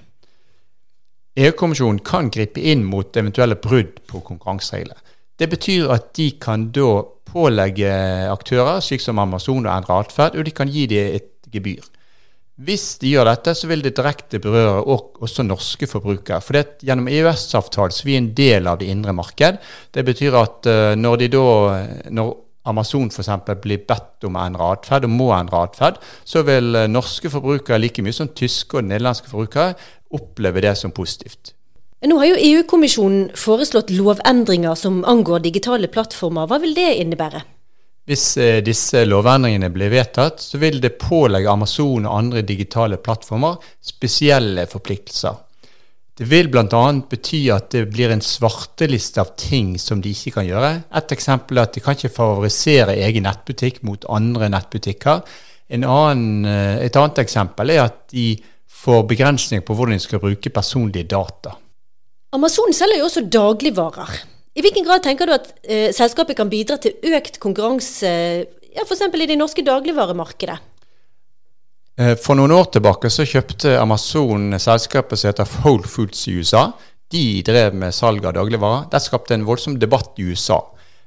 EU-kommisjonen 1.38 2.00
kan 2.02 2.32
gripe 2.34 2.60
inn 2.60 2.82
mot 2.84 3.16
eventuelle 3.16 3.54
brudd 3.54 4.00
på 4.10 4.24
konkurranseregler. 4.26 4.98
Det 5.38 5.48
betyr 5.52 5.86
at 5.94 6.10
de 6.18 6.32
kan 6.42 6.66
da 6.74 7.04
pålegge 7.30 7.92
aktører, 8.32 8.82
slik 8.82 9.04
som 9.04 9.22
Amazon, 9.22 9.68
å 9.68 9.76
endre 9.76 10.00
atferd, 10.02 10.34
og 10.36 10.44
de 10.44 10.54
kan 10.56 10.68
gi 10.68 10.88
dem 10.90 11.14
et 11.20 11.30
gebyr. 11.54 11.86
Hvis 12.60 12.98
de 13.00 13.14
gjør 13.14 13.24
dette, 13.30 13.54
så 13.56 13.68
vil 13.70 13.80
det 13.80 13.94
direkte 13.96 14.40
berøre 14.42 14.82
også 14.84 15.44
norske 15.46 15.86
forbrukere. 15.88 16.42
For 16.44 16.58
det, 16.58 16.82
gjennom 16.84 17.08
EØS-avtalen 17.08 17.94
så 17.96 18.04
vi 18.04 18.18
en 18.18 18.32
del 18.36 18.68
av 18.68 18.80
det 18.82 18.90
indre 18.92 19.14
marked. 19.16 19.60
Det 19.94 20.04
betyr 20.04 20.36
at 20.36 20.68
uh, 20.68 20.92
når, 20.98 21.24
da, 21.32 21.44
når 22.12 22.34
Amazon 22.68 23.08
f.eks. 23.08 23.30
blir 23.64 23.80
bedt 23.88 24.26
om 24.28 24.36
å 24.36 24.42
endre 24.44 24.66
atferd, 24.74 25.06
og 25.08 25.14
må 25.14 25.30
endre 25.32 25.62
atferd, 25.64 26.02
så 26.28 26.42
vil 26.44 26.76
uh, 26.76 26.84
norske 26.90 27.32
forbrukere 27.32 27.80
like 27.80 28.04
mye 28.04 28.18
som 28.18 28.28
tyske 28.36 28.76
og 28.76 28.90
nederlandske 28.90 29.32
forbrukere 29.32 29.72
oppleve 30.18 30.60
det 30.66 30.74
som 30.76 30.92
positivt. 30.92 31.54
Nå 32.04 32.16
har 32.20 32.30
jo 32.30 32.42
EU-kommisjonen 32.44 33.30
foreslått 33.36 33.92
lovendringer 33.92 34.76
som 34.76 35.00
angår 35.08 35.46
digitale 35.48 35.88
plattformer. 35.92 36.48
Hva 36.48 36.60
vil 36.60 36.76
det 36.76 36.90
innebære? 37.00 37.42
Hvis 38.10 38.32
eh, 38.42 38.58
disse 38.66 39.04
lovendringene 39.06 39.68
blir 39.70 39.92
vedtatt, 39.92 40.40
så 40.42 40.58
vil 40.58 40.80
det 40.82 40.96
pålegge 40.98 41.52
Amazon 41.52 42.08
og 42.08 42.16
andre 42.16 42.42
digitale 42.42 42.98
plattformer 42.98 43.60
spesielle 43.86 44.64
forpliktelser. 44.66 45.36
Det 46.18 46.26
vil 46.28 46.50
bl.a. 46.50 46.80
bety 47.08 47.44
at 47.54 47.70
det 47.70 47.84
blir 47.94 48.10
en 48.10 48.20
svarteliste 48.20 49.22
av 49.22 49.30
ting 49.38 49.76
som 49.78 50.02
de 50.02 50.10
ikke 50.10 50.34
kan 50.40 50.48
gjøre. 50.48 50.72
Et 50.98 51.14
eksempel 51.14 51.60
er 51.60 51.68
at 51.68 51.76
de 51.76 51.84
kan 51.84 51.94
ikke 51.94 52.10
favorisere 52.12 52.98
egen 53.06 53.24
nettbutikk 53.28 53.78
mot 53.86 54.02
andre 54.10 54.50
nettbutikker. 54.52 55.22
Annen, 55.78 56.44
eh, 56.50 56.82
et 56.88 56.98
annet 56.98 57.22
eksempel 57.22 57.76
er 57.76 57.84
at 57.86 58.02
de 58.10 58.34
får 58.82 59.06
begrensninger 59.14 59.62
på 59.62 59.78
hvordan 59.78 60.00
de 60.00 60.02
skal 60.02 60.24
bruke 60.24 60.50
personlige 60.50 61.12
data. 61.14 61.54
Amazon 62.34 62.74
selger 62.74 63.04
jo 63.04 63.06
også 63.06 63.24
dagligvarer. 63.30 64.18
I 64.60 64.62
hvilken 64.62 64.84
grad 64.84 65.00
tenker 65.00 65.24
du 65.24 65.32
at 65.32 65.46
eh, 65.64 65.88
selskapet 65.96 66.36
kan 66.36 66.50
bidra 66.52 66.76
til 66.76 66.98
økt 67.16 67.38
konkurranse, 67.40 68.10
ja, 68.74 68.82
f.eks. 68.84 69.06
i 69.08 69.28
det 69.30 69.38
norske 69.40 69.64
dagligvaremarkedet? 69.64 70.56
Eh, 71.96 72.12
for 72.20 72.36
noen 72.36 72.52
år 72.52 72.68
tilbake 72.74 73.08
så 73.08 73.24
kjøpte 73.24 73.78
Amazon 73.80 74.52
selskapet 74.60 75.16
som 75.16 75.30
heter 75.30 75.48
Whole 75.62 75.88
Foods 75.88 76.26
i 76.28 76.36
USA. 76.42 76.66
De 77.08 77.40
drev 77.46 77.78
med 77.80 77.96
salg 77.96 78.28
av 78.28 78.36
dagligvarer. 78.36 78.84
Det 78.92 79.00
skapte 79.00 79.38
en 79.38 79.48
voldsom 79.48 79.80
debatt 79.80 80.20
i 80.20 80.28
USA. 80.28 80.60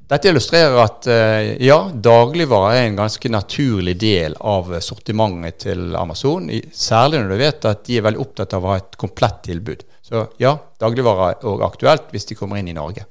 Dette 0.10 0.34
illustrerer 0.34 0.82
at 0.82 1.14
eh, 1.14 1.54
ja, 1.62 1.78
dagligvarer 1.94 2.80
er 2.80 2.90
en 2.90 3.00
ganske 3.04 3.36
naturlig 3.38 4.00
del 4.02 4.34
av 4.42 4.74
sortimentet 4.82 5.68
til 5.68 5.94
Amazon. 6.00 6.50
Særlig 6.74 7.22
når 7.22 7.30
du 7.30 7.42
vet 7.46 7.70
at 7.70 7.86
de 7.86 8.02
er 8.02 8.10
veldig 8.10 8.26
opptatt 8.26 8.58
av 8.58 8.66
å 8.66 8.74
ha 8.74 8.82
et 8.82 8.98
komplett 8.98 9.44
tilbud. 9.46 9.86
Så 10.02 10.26
ja, 10.42 10.58
dagligvarer 10.82 11.36
er 11.36 11.52
òg 11.54 11.70
aktuelt 11.70 12.10
hvis 12.10 12.32
de 12.34 12.42
kommer 12.42 12.58
inn 12.58 12.74
i 12.74 12.80
Norge. 12.82 13.06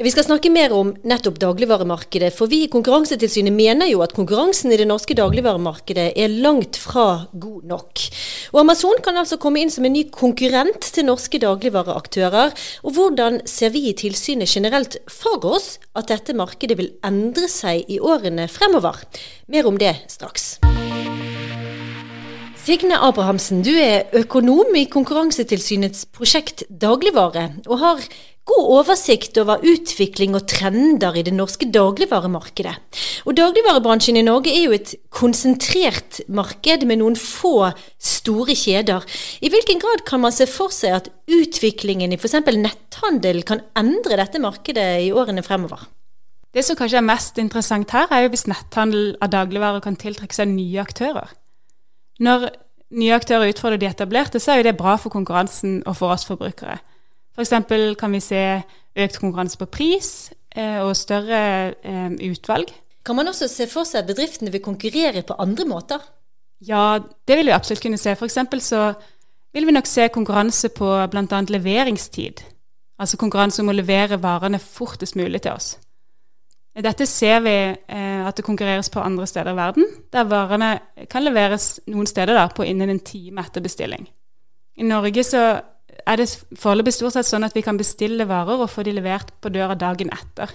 Vi 0.00 0.08
skal 0.08 0.24
snakke 0.24 0.48
mer 0.48 0.72
om 0.72 0.94
nettopp 1.04 1.36
dagligvaremarkedet, 1.42 2.30
for 2.32 2.48
vi 2.48 2.62
i 2.64 2.70
Konkurransetilsynet 2.72 3.52
mener 3.52 3.90
jo 3.90 4.00
at 4.00 4.14
konkurransen 4.16 4.72
i 4.72 4.78
det 4.80 4.86
norske 4.88 5.12
dagligvaremarkedet 5.18 6.06
er 6.16 6.36
langt 6.40 6.78
fra 6.80 7.26
god 7.36 7.66
nok. 7.68 8.06
Og 8.54 8.62
Amazon 8.62 8.96
kan 9.04 9.20
altså 9.20 9.36
komme 9.36 9.60
inn 9.60 9.68
som 9.68 9.84
en 9.84 9.92
ny 9.92 10.06
konkurrent 10.08 10.88
til 10.96 11.04
norske 11.04 11.42
dagligvareaktører. 11.44 12.56
Og 12.80 12.96
hvordan 12.96 13.42
ser 13.44 13.76
vi 13.76 13.90
i 13.90 13.96
tilsynet 14.00 14.48
generelt 14.48 14.96
for 15.04 15.44
oss 15.52 15.74
at 15.92 16.08
dette 16.08 16.32
markedet 16.32 16.80
vil 16.80 16.94
endre 17.04 17.52
seg 17.52 17.84
i 17.84 18.00
årene 18.00 18.48
fremover? 18.48 19.04
Mer 19.52 19.68
om 19.68 19.76
det 19.76 19.98
straks. 20.08 20.54
Signe 22.70 23.00
Abrahamsen, 23.02 23.64
du 23.66 23.72
er 23.74 24.12
økonom 24.14 24.76
i 24.78 24.84
Konkurransetilsynets 24.86 26.04
prosjekt 26.14 26.62
Dagligvare, 26.70 27.48
og 27.66 27.80
har 27.80 28.04
god 28.46 28.68
oversikt 28.76 29.40
over 29.42 29.64
utvikling 29.66 30.36
og 30.38 30.44
trender 30.52 31.18
i 31.18 31.24
det 31.26 31.32
norske 31.34 31.66
dagligvaremarkedet. 31.74 32.76
Og 33.26 33.34
Dagligvarebransjen 33.40 34.20
i 34.20 34.22
Norge 34.22 34.54
er 34.54 34.68
jo 34.68 34.76
et 34.76 34.92
konsentrert 35.10 36.20
marked 36.30 36.86
med 36.86 37.00
noen 37.02 37.18
få 37.18 37.72
store 37.98 38.54
kjeder. 38.54 39.02
I 39.42 39.50
hvilken 39.50 39.82
grad 39.82 40.06
kan 40.06 40.22
man 40.22 40.36
se 40.36 40.46
for 40.46 40.70
seg 40.70 41.00
at 41.00 41.10
utviklingen 41.26 42.14
i 42.14 42.20
f.eks. 42.22 42.38
netthandel 42.54 43.42
kan 43.50 43.66
endre 43.82 44.22
dette 44.22 44.38
markedet 44.38 44.92
i 45.08 45.10
årene 45.10 45.42
fremover? 45.42 45.88
Det 46.54 46.62
som 46.66 46.78
kanskje 46.78 47.02
er 47.02 47.10
mest 47.10 47.42
interessant 47.42 47.98
her, 47.98 48.06
er 48.14 48.28
jo 48.28 48.30
hvis 48.36 48.46
netthandel 48.46 49.16
av 49.18 49.34
dagligvarer 49.34 49.82
kan 49.82 49.98
tiltrekke 49.98 50.38
seg 50.38 50.54
nye 50.54 50.86
aktører. 50.86 51.34
Når 52.20 52.50
nye 53.00 53.14
aktører 53.14 53.50
utfordrer 53.52 53.80
de 53.80 53.88
etablerte, 53.88 54.40
så 54.40 54.52
er 54.52 54.60
jo 54.60 54.68
det 54.68 54.76
bra 54.78 54.96
for 55.00 55.12
konkurransen 55.12 55.80
og 55.86 55.96
for 55.96 56.12
oss 56.14 56.26
forbrukere. 56.28 56.78
F.eks. 57.36 57.54
For 57.68 57.96
kan 57.98 58.12
vi 58.12 58.20
se 58.24 58.42
økt 58.98 59.20
konkurranse 59.22 59.58
på 59.60 59.70
pris 59.70 60.30
eh, 60.56 60.80
og 60.82 60.96
større 60.98 61.40
eh, 61.86 62.10
utvalg. 62.30 62.72
Kan 63.06 63.16
man 63.16 63.30
også 63.30 63.48
se 63.48 63.66
for 63.70 63.88
seg 63.88 64.02
at 64.02 64.10
bedriftene 64.10 64.52
vil 64.52 64.62
konkurrere 64.64 65.22
på 65.26 65.38
andre 65.40 65.64
måter? 65.64 66.02
Ja, 66.60 66.98
det 67.28 67.38
vil 67.38 67.48
vi 67.48 67.56
absolutt 67.56 67.82
kunne 67.82 67.98
se. 67.98 68.12
F.eks. 68.12 68.38
så 68.66 68.92
vil 69.54 69.66
vi 69.66 69.72
nok 69.72 69.88
se 69.88 70.08
konkurranse 70.12 70.68
på 70.76 70.90
bl.a. 71.10 71.40
leveringstid. 71.48 72.42
Altså 73.00 73.16
konkurranse 73.16 73.62
om 73.62 73.70
å 73.72 73.76
levere 73.76 74.20
varene 74.20 74.60
fortest 74.60 75.16
mulig 75.16 75.40
til 75.46 75.56
oss. 75.56 75.78
Dette 76.70 77.06
ser 77.08 77.40
vi 77.42 77.54
eh, 77.74 78.22
at 78.22 78.38
det 78.38 78.46
konkurreres 78.46 78.92
på 78.94 79.02
andre 79.02 79.26
steder 79.26 79.52
i 79.52 79.58
verden, 79.58 79.88
der 80.14 80.28
varene 80.30 80.70
kan 81.10 81.24
leveres 81.26 81.80
noen 81.90 82.06
steder 82.06 82.38
da, 82.38 82.46
på 82.54 82.64
innen 82.64 82.92
en 82.92 83.02
time 83.02 83.42
etter 83.42 83.64
bestilling. 83.64 84.06
I 84.78 84.86
Norge 84.86 85.24
så 85.26 85.42
er 86.06 86.20
det 86.20 86.30
foreløpig 86.58 86.94
stort 86.94 87.16
sett 87.16 87.28
sånn 87.28 87.44
at 87.44 87.56
vi 87.56 87.64
kan 87.66 87.78
bestille 87.78 88.26
varer 88.28 88.62
og 88.62 88.70
få 88.70 88.84
de 88.86 88.94
levert 88.96 89.34
på 89.42 89.52
døra 89.52 89.74
dagen 89.78 90.12
etter. 90.14 90.52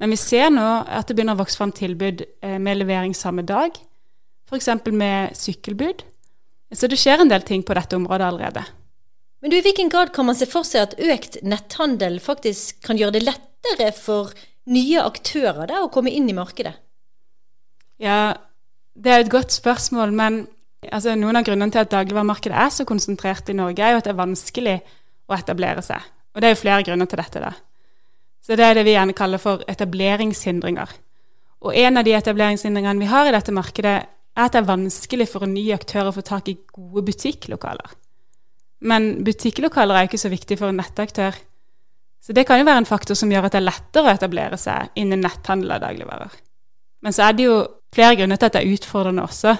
Men 0.00 0.14
vi 0.14 0.18
ser 0.18 0.48
nå 0.52 0.66
at 0.88 1.08
det 1.08 1.18
begynner 1.18 1.36
å 1.36 1.42
vokse 1.42 1.60
fram 1.60 1.74
tilbud 1.76 2.24
eh, 2.24 2.56
med 2.56 2.80
levering 2.80 3.12
samme 3.14 3.44
dag, 3.46 3.76
f.eks. 4.48 4.70
med 4.88 5.36
sykkelbud. 5.36 6.06
Så 6.72 6.88
det 6.88 6.98
skjer 7.02 7.20
en 7.20 7.30
del 7.30 7.44
ting 7.44 7.62
på 7.66 7.76
dette 7.76 7.98
området 7.98 8.30
allerede. 8.30 8.64
Men 9.40 9.52
du, 9.52 9.58
i 9.58 9.64
hvilken 9.64 9.90
grad 9.92 10.12
kan 10.16 10.26
man 10.28 10.36
se 10.36 10.48
for 10.48 10.66
seg 10.68 10.88
at 10.88 10.96
økt 11.00 11.40
netthandel 11.44 12.18
faktisk 12.22 12.80
kan 12.86 12.98
gjøre 13.00 13.18
det 13.18 13.26
lettere 13.26 13.90
for 13.96 14.32
nye 14.68 15.02
aktører 15.02 15.66
der 15.70 15.84
å 15.84 15.90
komme 15.92 16.12
inn 16.12 16.28
i 16.28 16.36
markedet? 16.36 16.74
Ja, 18.00 18.36
det 18.94 19.12
er 19.12 19.24
et 19.24 19.32
godt 19.32 19.52
spørsmål, 19.54 20.12
men 20.16 20.42
altså, 20.88 21.14
noen 21.18 21.40
av 21.40 21.46
grunnene 21.46 21.72
til 21.72 21.82
at 21.82 21.92
dagligvaremarkedet 21.92 22.56
er 22.56 22.72
så 22.74 22.86
konsentrert 22.88 23.48
i 23.52 23.56
Norge, 23.56 23.82
er 23.84 23.94
jo 23.94 24.00
at 24.00 24.08
det 24.08 24.14
er 24.14 24.22
vanskelig 24.22 24.78
å 25.30 25.36
etablere 25.36 25.84
seg. 25.84 26.06
Og 26.34 26.42
det 26.42 26.48
er 26.48 26.54
jo 26.54 26.62
flere 26.62 26.86
grunner 26.86 27.10
til 27.10 27.20
dette. 27.20 27.42
da. 27.42 27.52
Så 28.40 28.56
det 28.56 28.64
er 28.64 28.78
det 28.78 28.86
vi 28.86 28.96
gjerne 28.96 29.16
kaller 29.16 29.42
for 29.42 29.64
etableringshindringer. 29.68 30.92
Og 31.60 31.76
en 31.76 32.00
av 32.00 32.06
de 32.06 32.14
etableringshindringene 32.16 33.02
vi 33.02 33.10
har 33.10 33.28
i 33.28 33.34
dette 33.34 33.52
markedet, 33.52 33.96
er 34.36 34.46
at 34.46 34.54
det 34.54 34.62
er 34.62 34.70
vanskelig 34.70 35.26
for 35.28 35.44
en 35.44 35.52
ny 35.52 35.66
aktør 35.74 36.08
å 36.08 36.14
få 36.16 36.22
tak 36.24 36.48
i 36.48 36.56
gode 36.72 37.02
butikklokaler. 37.10 37.96
Men 38.80 39.24
butikklokaler 39.26 39.96
er 39.96 40.06
jo 40.06 40.12
ikke 40.12 40.22
så 40.22 40.32
viktig 40.32 40.56
for 40.56 40.72
en 40.72 40.80
nettaktør. 40.80 41.36
Så 42.20 42.36
det 42.36 42.44
kan 42.48 42.60
jo 42.60 42.68
være 42.68 42.84
en 42.84 42.88
faktor 42.88 43.16
som 43.16 43.30
gjør 43.32 43.48
at 43.48 43.56
det 43.56 43.62
er 43.62 43.68
lettere 43.68 44.10
å 44.10 44.14
etablere 44.14 44.58
seg 44.60 44.92
innen 45.00 45.22
netthandel 45.24 45.76
av 45.76 45.84
dagligvarer. 45.86 46.34
Men 47.00 47.16
så 47.16 47.26
er 47.26 47.36
det 47.36 47.46
jo 47.46 47.56
flere 47.94 48.18
grunner 48.18 48.40
til 48.40 48.50
at 48.50 48.58
det 48.58 48.62
er 48.62 48.74
utfordrende 48.74 49.24
også. 49.24 49.54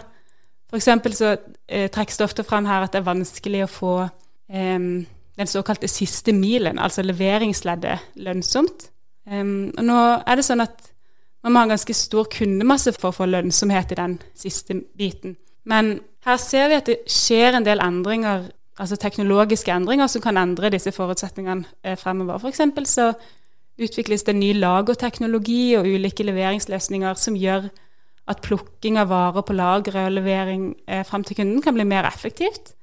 F.eks. 0.71 0.91
så 1.17 1.33
eh, 1.33 1.89
trekkes 1.91 2.21
det 2.21 2.27
ofte 2.27 2.45
fram 2.47 2.69
her 2.69 2.85
at 2.85 2.93
det 2.93 3.01
er 3.01 3.09
vanskelig 3.09 3.65
å 3.65 3.73
få 3.73 3.95
eh, 4.05 4.79
den 5.41 5.49
såkalte 5.49 5.89
siste 5.89 6.35
milen, 6.37 6.79
altså 6.79 7.03
leveringsleddet, 7.03 8.13
lønnsomt. 8.21 8.91
Um, 9.31 9.71
og 9.79 9.85
nå 9.85 9.99
er 10.27 10.39
det 10.39 10.45
sånn 10.47 10.65
at 10.65 10.91
man 11.45 11.55
må 11.55 11.61
ha 11.61 11.69
en 11.69 11.75
ganske 11.75 11.95
stor 11.97 12.29
kundemasse 12.33 12.93
for 12.97 13.11
å 13.11 13.17
få 13.17 13.29
lønnsomhet 13.29 13.95
i 13.95 13.99
den 14.01 14.17
siste 14.37 14.77
biten. 14.99 15.37
Men 15.69 16.01
her 16.27 16.41
ser 16.41 16.69
vi 16.69 16.79
at 16.81 16.89
det 16.89 16.99
skjer 17.09 17.57
en 17.57 17.67
del 17.67 17.81
endringer, 17.85 18.49
altså 18.81 18.97
teknologiske 19.01 19.73
endringer, 19.75 20.09
som 20.09 20.25
kan 20.25 20.41
endre 20.41 20.73
disse 20.73 20.93
forutsetningene 20.95 21.69
eh, 21.85 21.99
fremover. 22.01 22.41
F.eks. 22.41 22.65
så 22.89 23.13
utvikles 23.81 24.27
det 24.27 24.37
ny 24.37 24.53
lagerteknologi 24.57 25.77
og 25.79 25.89
ulike 25.89 26.27
leveringsløsninger 26.27 27.21
som 27.21 27.39
gjør 27.39 27.71
at 28.31 28.43
plukking 28.45 28.99
av 29.01 29.11
varer 29.11 29.45
på 29.47 29.57
lageret 29.57 30.11
og 30.11 30.19
levering 30.19 30.71
eh, 30.87 31.05
frem 31.07 31.25
til 31.27 31.41
kunden 31.41 31.65
kan 31.65 31.77
bli 31.77 31.89
mer 31.89 32.09
effektivt. 32.09 32.75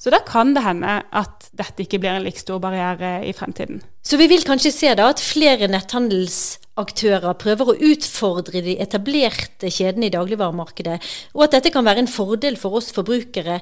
Så 0.00 0.10
da 0.10 0.18
kan 0.26 0.52
det 0.56 0.64
hende 0.64 0.98
at 1.14 1.46
dette 1.56 1.84
ikke 1.84 2.00
blir 2.02 2.16
en 2.16 2.24
like 2.26 2.40
stor 2.40 2.58
barriere 2.60 3.22
i 3.24 3.32
fremtiden. 3.32 3.80
Så 4.04 4.18
vi 4.20 4.26
vil 4.28 4.44
kanskje 4.44 4.72
se 4.74 4.90
da 4.98 5.06
at 5.12 5.22
flere 5.22 5.68
netthandelsaktører 5.70 7.38
prøver 7.40 7.70
å 7.70 7.76
utfordre 7.92 8.60
de 8.64 8.74
etablerte 8.82 9.70
kjedene 9.70 10.10
i 10.10 10.12
dagligvaremarkedet, 10.12 10.98
og 11.32 11.46
at 11.46 11.56
dette 11.56 11.72
kan 11.72 11.86
være 11.86 12.04
en 12.04 12.10
fordel 12.10 12.58
for 12.60 12.80
oss 12.80 12.90
forbrukere. 12.96 13.60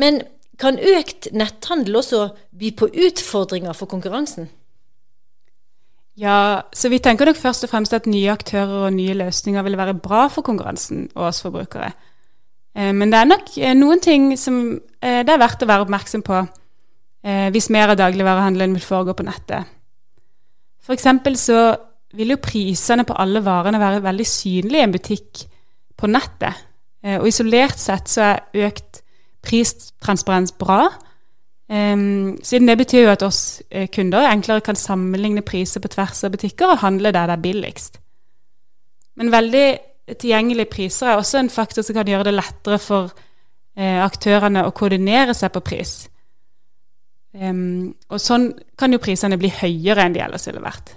Men 0.00 0.20
kan 0.60 0.78
økt 0.78 1.30
netthandel 1.32 2.00
også 2.02 2.26
by 2.56 2.72
på 2.76 2.90
utfordringer 2.92 3.76
for 3.76 3.90
konkurransen? 3.90 4.50
Ja, 6.20 6.62
så 6.76 6.90
vi 6.92 6.98
tenker 7.00 7.30
nok 7.30 7.38
først 7.40 7.64
og 7.64 7.70
fremst 7.72 7.94
at 7.96 8.08
nye 8.10 8.32
aktører 8.32 8.86
og 8.86 8.92
nye 8.92 9.14
løsninger 9.16 9.64
vil 9.64 9.78
være 9.80 9.96
bra 9.96 10.26
for 10.32 10.44
konkurransen 10.44 11.06
og 11.14 11.30
oss 11.30 11.40
forbrukere. 11.44 11.92
Eh, 12.76 12.92
men 12.92 13.12
det 13.12 13.20
er 13.20 13.30
nok 13.30 13.52
eh, 13.56 13.76
noen 13.78 14.02
ting 14.04 14.32
som 14.38 14.60
eh, 15.00 15.22
det 15.24 15.32
er 15.32 15.40
verdt 15.40 15.64
å 15.64 15.70
være 15.70 15.86
oppmerksom 15.86 16.26
på 16.26 16.46
hvis 17.20 17.66
mer 17.68 17.90
av 17.92 17.98
dagligvarehandelen 18.00 18.72
vil 18.78 18.80
foregå 18.80 19.12
på 19.12 19.26
nettet. 19.26 19.68
F.eks. 20.80 21.04
så 21.36 21.58
vil 22.16 22.32
jo 22.32 22.38
prisene 22.40 23.04
på 23.04 23.12
alle 23.12 23.42
varene 23.44 23.76
være 23.76 23.98
veldig 24.06 24.24
synlige 24.24 24.80
i 24.80 24.86
en 24.86 24.94
butikk 24.94 25.42
på 26.00 26.08
nettet. 26.08 26.62
Og 27.18 27.26
isolert 27.28 27.76
sett 27.76 28.08
så 28.08 28.24
er 28.24 28.64
økt 28.70 29.02
pristransparens 29.46 30.52
bra. 30.58 30.88
Um, 31.70 32.38
siden 32.42 32.66
det 32.66 32.78
betyr 32.80 33.04
jo 33.04 33.12
at 33.12 33.22
oss 33.22 33.62
kunder 33.94 34.26
enklere 34.26 34.64
kan 34.66 34.78
sammenligne 34.78 35.44
priser 35.46 35.80
på 35.80 35.90
tvers 35.92 36.24
av 36.26 36.34
butikker 36.34 36.72
og 36.72 36.82
handle 36.82 37.12
der 37.14 37.30
det 37.30 37.36
er 37.38 37.44
billigst. 37.44 38.00
Men 39.20 39.30
veldig 39.32 39.66
tilgjengelige 40.18 40.70
priser 40.72 41.12
er 41.12 41.20
også 41.20 41.38
en 41.38 41.52
faktor 41.52 41.86
som 41.86 41.94
kan 41.94 42.08
gjøre 42.08 42.26
det 42.30 42.34
lettere 42.34 42.78
for 42.82 43.12
eh, 43.76 44.00
aktørene 44.02 44.64
å 44.66 44.72
koordinere 44.76 45.34
seg 45.36 45.52
på 45.54 45.62
pris. 45.64 45.94
Um, 47.30 47.92
og 48.10 48.18
sånn 48.18 48.48
kan 48.78 48.90
jo 48.90 48.98
prisene 49.02 49.38
bli 49.38 49.52
høyere 49.54 50.02
enn 50.02 50.16
de 50.16 50.24
ellers 50.24 50.48
ville 50.48 50.62
vært. 50.64 50.96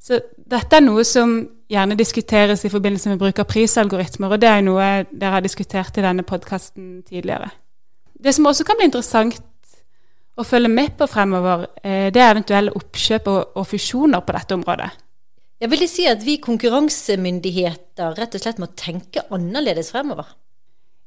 Så 0.00 0.18
dette 0.36 0.76
er 0.76 0.84
noe 0.84 1.04
som 1.08 1.38
gjerne 1.70 1.98
diskuteres 1.98 2.64
i 2.64 2.70
forbindelse 2.72 3.12
med 3.12 3.20
bruk 3.20 3.38
av 3.42 3.48
prisalgoritmer, 3.50 4.34
og 4.34 4.42
det 4.42 4.50
er 4.50 4.64
noe 4.66 4.88
dere 5.10 5.36
har 5.36 5.44
diskutert 5.44 5.98
i 5.98 6.04
denne 6.04 6.24
podkasten 6.26 7.00
tidligere. 7.06 7.50
Det 8.20 8.34
som 8.36 8.48
også 8.50 8.66
kan 8.68 8.78
bli 8.80 8.88
interessant 8.90 9.38
å 10.40 10.46
følge 10.46 10.70
med 10.72 10.96
på 10.98 11.08
fremover, 11.10 11.68
eh, 11.82 12.10
det 12.12 12.20
er 12.20 12.34
eventuelle 12.34 12.74
oppkjøp 12.76 13.28
og, 13.28 13.66
fusjoner 13.68 14.24
på 14.24 14.36
dette 14.36 14.56
området. 14.56 14.90
Jeg 15.60 15.70
vil 15.70 15.88
si 15.88 16.06
at 16.08 16.22
vi 16.24 16.38
konkurransemyndigheter 16.40 18.16
rett 18.16 18.34
og 18.34 18.40
slett 18.40 18.60
må 18.62 18.70
tenke 18.76 19.26
annerledes 19.30 19.92
fremover? 19.92 20.24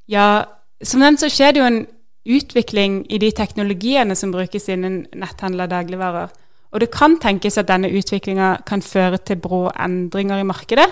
Ja, 0.08 0.46
som 0.84 1.02
den 1.02 1.18
så 1.18 1.30
skjer 1.32 1.54
det 1.54 1.62
jo 1.64 1.66
en 1.66 1.82
utvikling 2.24 3.02
i 3.12 3.18
de 3.20 3.32
teknologiene 3.36 4.16
som 4.16 4.32
brukes 4.32 4.70
innen 4.70 5.08
netthandel 5.12 5.66
av 5.66 5.74
dagligvarer. 5.74 6.30
Og 6.74 6.82
det 6.82 6.90
kan 6.94 7.20
tenkes 7.22 7.60
at 7.62 7.70
denne 7.70 7.92
utviklinga 7.94 8.56
kan 8.66 8.82
føre 8.82 9.20
til 9.22 9.38
brå 9.42 9.68
endringer 9.78 10.42
i 10.42 10.48
markedet. 10.48 10.90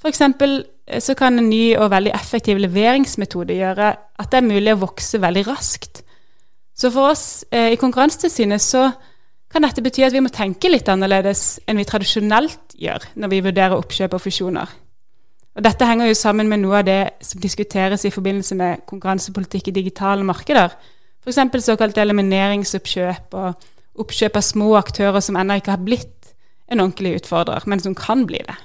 F.eks. 0.00 0.22
så 1.04 1.14
kan 1.18 1.38
en 1.38 1.50
ny 1.50 1.76
og 1.76 1.90
veldig 1.92 2.14
effektiv 2.16 2.60
leveringsmetode 2.62 3.58
gjøre 3.58 3.92
at 3.92 4.32
det 4.32 4.40
er 4.40 4.48
mulig 4.48 4.72
å 4.72 4.82
vokse 4.86 5.20
veldig 5.20 5.44
raskt. 5.50 6.02
Så 6.78 6.92
for 6.94 7.10
oss 7.10 7.44
eh, 7.50 7.74
i 7.74 7.80
Konkurransetilsynet 7.80 8.62
så 8.62 8.88
kan 9.50 9.64
dette 9.64 9.82
bety 9.82 10.04
at 10.06 10.14
vi 10.14 10.22
må 10.22 10.30
tenke 10.32 10.70
litt 10.70 10.88
annerledes 10.88 11.58
enn 11.66 11.80
vi 11.80 11.86
tradisjonelt 11.88 12.76
gjør 12.78 13.08
når 13.18 13.32
vi 13.32 13.40
vurderer 13.48 13.76
oppkjøp 13.76 14.14
og 14.14 14.22
fusjoner. 14.22 14.76
Og 15.58 15.64
dette 15.66 15.88
henger 15.88 16.06
jo 16.06 16.14
sammen 16.14 16.46
med 16.46 16.62
noe 16.62 16.78
av 16.78 16.86
det 16.86 17.00
som 17.26 17.40
diskuteres 17.42 18.04
i 18.06 18.12
forbindelse 18.14 18.54
med 18.54 18.84
konkurransepolitikk 18.86 19.72
i 19.72 19.74
digitale 19.80 20.22
markeder. 20.22 20.76
F.eks. 21.24 21.64
såkalt 21.64 21.98
elimineringsoppkjøp 21.98 23.34
og 23.40 23.66
oppkjøp 24.02 24.38
av 24.38 24.46
små 24.46 24.72
aktører 24.78 25.22
som 25.24 25.38
ennå 25.38 25.58
ikke 25.60 25.74
har 25.74 25.84
blitt 25.84 26.32
en 26.68 26.82
ordentlig 26.82 27.22
utfordrer, 27.22 27.64
men 27.66 27.80
som 27.80 27.96
kan 27.96 28.26
bli 28.28 28.40
det. 28.44 28.56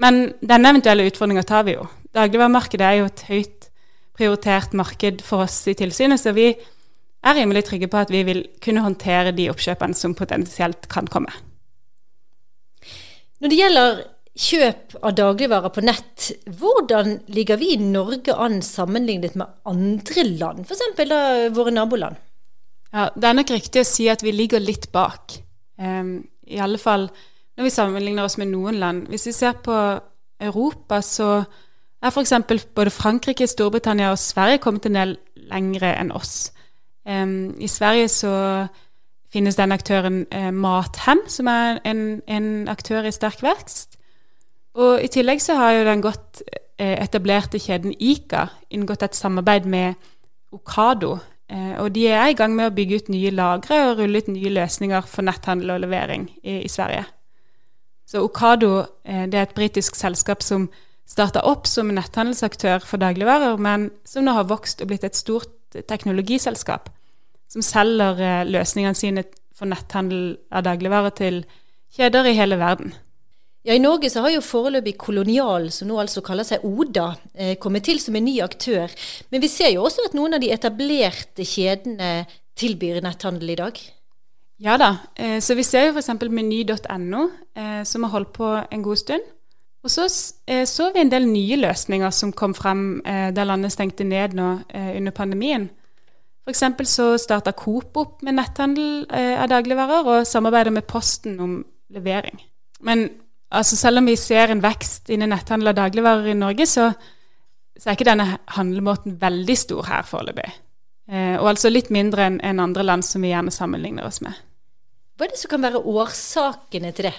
Men 0.00 0.34
denne 0.42 0.70
eventuelle 0.74 1.06
utfordringa 1.08 1.44
tar 1.46 1.66
vi 1.68 1.76
jo. 1.76 1.86
Dagligvaremarkedet 2.14 2.86
er 2.86 2.98
jo 2.98 3.08
et 3.10 3.24
høyt 3.28 3.68
prioritert 4.14 4.74
marked 4.78 5.22
for 5.26 5.46
oss 5.46 5.56
i 5.70 5.74
tilsynet, 5.78 6.22
så 6.22 6.34
vi 6.34 6.52
er 7.24 7.38
rimelig 7.38 7.64
trygge 7.68 7.90
på 7.90 8.00
at 8.02 8.12
vi 8.12 8.22
vil 8.26 8.44
kunne 8.62 8.84
håndtere 8.84 9.34
de 9.34 9.48
oppkjøpene 9.50 9.96
som 9.98 10.14
potensielt 10.18 10.88
kan 10.92 11.08
komme. 11.10 11.32
Når 13.42 13.50
det 13.50 13.58
gjelder 13.58 14.02
kjøp 14.34 14.96
av 15.02 15.14
dagligvarer 15.18 15.72
på 15.74 15.82
nett, 15.84 16.30
hvordan 16.58 17.18
ligger 17.34 17.58
vi 17.60 17.74
i 17.74 17.80
Norge 17.82 18.34
an 18.34 18.60
sammenlignet 18.66 19.36
med 19.38 19.50
andre 19.68 20.24
land, 20.30 20.64
f.eks. 20.66 21.02
våre 21.54 21.74
naboland? 21.74 22.18
Ja, 22.94 23.08
Det 23.14 23.24
er 23.28 23.34
nok 23.34 23.50
riktig 23.50 23.82
å 23.82 23.88
si 23.88 24.08
at 24.08 24.22
vi 24.22 24.30
ligger 24.30 24.62
litt 24.62 24.92
bak. 24.92 25.34
Um, 25.78 26.28
I 26.46 26.60
alle 26.62 26.78
fall 26.78 27.08
når 27.56 27.66
vi 27.66 27.70
sammenligner 27.70 28.26
oss 28.26 28.38
med 28.38 28.50
noen 28.50 28.78
land. 28.78 29.06
Hvis 29.10 29.26
vi 29.26 29.32
ser 29.32 29.58
på 29.62 29.74
Europa, 30.40 31.00
så 31.02 31.44
er 32.02 32.10
f.eks. 32.10 32.32
både 32.74 32.90
Frankrike, 32.90 33.46
Storbritannia 33.46 34.10
og 34.10 34.18
Sverige 34.18 34.62
kommet 34.62 34.86
en 34.86 34.98
del 34.98 35.16
lengre 35.50 35.94
enn 35.98 36.12
oss. 36.14 36.52
Um, 37.06 37.54
I 37.58 37.68
Sverige 37.68 38.08
så 38.08 38.34
finnes 39.34 39.58
den 39.58 39.74
aktøren 39.74 40.24
eh, 40.30 40.50
Mathem, 40.54 41.24
som 41.28 41.48
er 41.50 41.80
en, 41.84 42.22
en, 42.30 42.68
aktør 42.70 43.06
i 43.06 43.12
sterk 43.12 43.42
vekst. 43.42 43.98
Og 44.78 45.02
I 45.02 45.10
tillegg 45.10 45.42
så 45.42 45.56
har 45.58 45.74
jo 45.74 45.86
den 45.88 46.02
godt 46.04 46.42
eh, 46.78 46.94
etablerte 47.02 47.58
kjeden 47.58 47.94
Ica 47.98 48.46
inngått 48.70 49.02
et 49.02 49.18
samarbeid 49.18 49.66
med 49.66 49.98
Okado. 50.54 51.16
Eh, 51.50 51.74
og 51.82 51.92
de 51.94 52.06
er 52.08 52.30
i 52.32 52.38
gang 52.38 52.54
med 52.56 52.70
å 52.70 52.74
bygge 52.74 53.02
ut 53.02 53.12
nye 53.12 53.32
lagre 53.34 53.80
og 53.90 54.00
rulle 54.00 54.22
ut 54.22 54.30
nye 54.32 54.52
løsninger 54.54 55.04
for 55.10 55.26
netthandel 55.26 55.74
og 55.74 55.84
levering 55.84 56.28
i, 56.42 56.62
i 56.64 56.70
Sverige. 56.72 57.04
Så 58.08 58.24
Okado 58.24 58.72
eh, 59.04 59.26
det 59.28 59.38
er 59.38 59.48
et 59.48 59.56
britisk 59.56 59.96
selskap 59.98 60.44
som 60.44 60.68
starta 61.08 61.42
opp 61.44 61.68
som 61.68 61.92
netthandelsaktør 61.92 62.84
for 62.84 63.00
dagligvarer, 63.02 63.58
men 63.60 63.90
som 64.08 64.24
nå 64.24 64.32
har 64.36 64.48
vokst 64.48 64.80
og 64.80 64.88
blitt 64.88 65.04
et 65.04 65.18
stort 65.18 65.52
teknologiselskap 65.90 66.88
som 67.50 67.64
selger 67.64 68.20
eh, 68.22 68.44
løsningene 68.48 68.98
sine 68.98 69.24
for 69.54 69.70
netthandel 69.70 70.36
av 70.50 70.64
dagligvarer 70.66 71.14
til 71.14 71.42
kjeder 71.94 72.26
i 72.26 72.36
hele 72.38 72.58
verden. 72.58 72.94
Ja, 73.64 73.72
I 73.72 73.80
Norge 73.80 74.10
så 74.12 74.20
har 74.20 74.34
jo 74.34 74.44
foreløpig 74.44 74.92
Kolonial, 75.00 75.70
som 75.72 75.88
nå 75.88 75.96
altså 75.96 76.20
kaller 76.24 76.44
seg 76.44 76.64
Oda, 76.68 77.14
eh, 77.32 77.54
kommet 77.56 77.86
til 77.88 77.96
som 78.02 78.16
en 78.18 78.26
ny 78.26 78.36
aktør. 78.44 78.92
Men 79.32 79.40
vi 79.40 79.48
ser 79.48 79.70
jo 79.72 79.86
også 79.88 80.04
at 80.04 80.16
noen 80.16 80.36
av 80.36 80.42
de 80.42 80.50
etablerte 80.52 81.46
kjedene 81.48 82.26
tilbyr 82.60 83.00
netthandel 83.00 83.54
i 83.54 83.60
dag. 83.62 83.80
Ja 84.62 84.76
da. 84.78 84.90
Eh, 85.16 85.38
så 85.40 85.56
vi 85.56 85.64
ser 85.66 85.88
jo 85.88 85.94
f.eks. 85.94 86.12
meny.no, 86.28 87.22
eh, 87.56 87.80
som 87.88 88.04
har 88.04 88.12
holdt 88.14 88.34
på 88.36 88.50
en 88.62 88.84
god 88.84 89.00
stund. 89.00 89.32
Og 89.84 89.92
så 89.92 90.06
eh, 90.46 90.64
så 90.68 90.90
vi 90.92 91.02
en 91.02 91.12
del 91.12 91.26
nye 91.28 91.58
løsninger 91.64 92.12
som 92.14 92.32
kom 92.36 92.54
frem 92.56 93.02
da 93.04 93.44
landet 93.44 93.72
stengte 93.74 94.04
ned 94.04 94.36
nå 94.36 94.50
under 94.74 95.12
pandemien. 95.12 95.68
F.eks. 96.44 96.64
så 96.92 97.14
starta 97.16 97.56
Coop 97.56 97.96
opp 97.96 98.22
med 98.22 98.36
netthandel 98.36 99.06
av 99.08 99.48
dagligvarer 99.48 100.08
og 100.12 100.28
samarbeider 100.28 100.72
med 100.72 100.84
Posten 100.88 101.38
om 101.40 101.62
levering. 101.92 102.36
Men 102.84 103.08
altså, 103.58 103.76
selv 103.78 104.00
om 104.00 104.08
vi 104.10 104.16
ser 104.20 104.52
en 104.52 104.62
vekst 104.64 105.10
innen 105.14 105.32
netthandel 105.32 105.72
av 105.72 105.78
dagligvarer 105.78 106.32
i 106.32 106.38
Norge, 106.38 106.66
så, 106.70 106.90
så 107.78 107.90
er 107.90 107.98
ikke 107.98 108.08
denne 108.08 108.38
handlemåten 108.56 109.18
veldig 109.20 109.56
stor 109.58 109.90
her 109.90 110.08
foreløpig. 110.08 110.48
Eh, 111.10 111.36
og 111.36 111.52
altså 111.52 111.72
litt 111.72 111.92
mindre 111.94 112.28
enn 112.28 112.40
en 112.44 112.62
andre 112.64 112.86
land 112.86 113.04
som 113.06 113.24
vi 113.24 113.32
gjerne 113.32 113.52
sammenligner 113.54 114.06
oss 114.08 114.22
med. 114.24 114.36
Hva 115.14 115.26
er 115.26 115.34
det 115.34 115.40
som 115.42 115.52
kan 115.52 115.62
være 115.62 115.82
årsakene 115.84 116.90
til 116.96 117.10
det? 117.10 117.14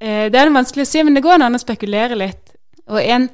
Eh, 0.00 0.28
det 0.30 0.38
er 0.38 0.48
det 0.48 0.56
vanskelig 0.56 0.86
å 0.86 0.90
si, 0.90 1.02
men 1.04 1.16
det 1.16 1.24
går 1.24 1.42
an 1.42 1.58
å 1.58 1.60
spekulere 1.60 2.18
litt. 2.18 2.54
Og 2.92 3.00
en 3.02 3.28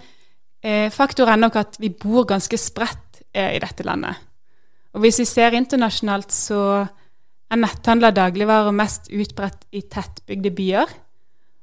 eh, 0.63 0.89
faktor 0.95 1.31
er 1.31 1.41
nok 1.41 1.59
at 1.61 1.79
vi 1.83 1.93
bor 1.93 2.27
ganske 2.31 2.59
spredt 2.59 3.23
eh, 3.35 3.57
i 3.57 3.63
dette 3.63 3.87
landet. 3.87 4.19
Og 4.93 5.05
hvis 5.05 5.21
vi 5.23 5.29
ser 5.29 5.57
internasjonalt, 5.57 6.33
så 6.35 6.61
er 7.53 7.61
netthandel 7.61 8.11
av 8.11 8.17
dagligvarer 8.17 8.75
mest 8.77 9.11
utbredt 9.13 9.67
i 9.77 9.85
tettbygde 9.93 10.53
byer. 10.57 10.93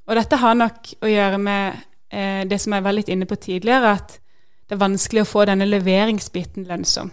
Og 0.10 0.18
dette 0.18 0.40
har 0.42 0.58
nok 0.58 0.90
å 1.06 1.10
gjøre 1.10 1.38
med 1.42 1.78
eh, 2.10 2.44
det 2.50 2.58
som 2.62 2.74
jeg 2.74 2.86
var 2.86 2.98
litt 2.98 3.12
inne 3.14 3.30
på 3.30 3.38
tidligere, 3.38 3.94
at 3.94 4.18
det 4.70 4.78
er 4.78 4.82
vanskelig 4.82 5.24
å 5.24 5.30
få 5.30 5.46
denne 5.50 5.68
leveringsbiten 5.70 6.66
lønnsom. 6.70 7.12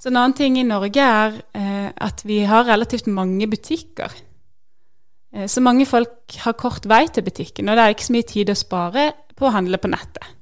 Så 0.00 0.08
en 0.08 0.16
annen 0.16 0.36
ting 0.36 0.56
i 0.56 0.64
Norge 0.64 1.04
er 1.04 1.40
eh, 1.56 1.88
at 1.92 2.22
vi 2.28 2.42
har 2.48 2.68
relativt 2.68 3.08
mange 3.08 3.48
butikker. 3.48 4.12
Eh, 5.32 5.48
så 5.48 5.64
mange 5.64 5.88
folk 5.88 6.36
har 6.44 6.56
kort 6.60 6.88
vei 6.88 7.06
til 7.12 7.24
butikken, 7.24 7.68
og 7.68 7.76
det 7.76 7.84
er 7.84 7.96
ikke 7.96 8.08
så 8.08 8.16
mye 8.16 8.28
tid 8.28 8.52
å 8.52 8.58
spare 8.58 9.06
på 9.36 9.48
å 9.48 9.54
handle 9.56 9.80
på 9.80 9.90
nettet. 9.92 10.36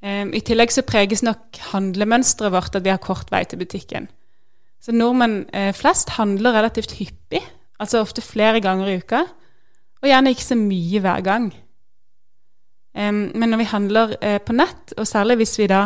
Eh, 0.00 0.24
I 0.24 0.40
tillegg 0.44 0.72
så 0.72 0.84
preges 0.88 1.24
nok 1.24 1.60
handlemønsteret 1.72 2.52
vårt 2.52 2.76
at 2.76 2.84
vi 2.84 2.92
har 2.92 3.00
kort 3.04 3.32
vei 3.32 3.44
til 3.48 3.60
butikken. 3.60 4.08
Så 4.80 4.96
nordmenn 4.96 5.42
eh, 5.52 5.72
flest 5.76 6.16
handler 6.16 6.56
relativt 6.56 6.96
hyppig, 6.96 7.44
altså 7.80 8.02
ofte 8.04 8.24
flere 8.24 8.60
ganger 8.62 8.90
i 8.90 8.98
uka, 9.00 9.24
og 10.00 10.08
gjerne 10.08 10.32
ikke 10.32 10.46
så 10.46 10.56
mye 10.56 11.00
hver 11.04 11.24
gang. 11.24 11.50
Men 12.96 13.52
når 13.52 13.60
vi 13.60 13.68
handler 13.70 14.14
eh, 14.18 14.38
på 14.42 14.54
nett, 14.56 14.94
og 14.98 15.06
særlig 15.06 15.36
hvis 15.40 15.58
vi 15.60 15.68
da 15.70 15.84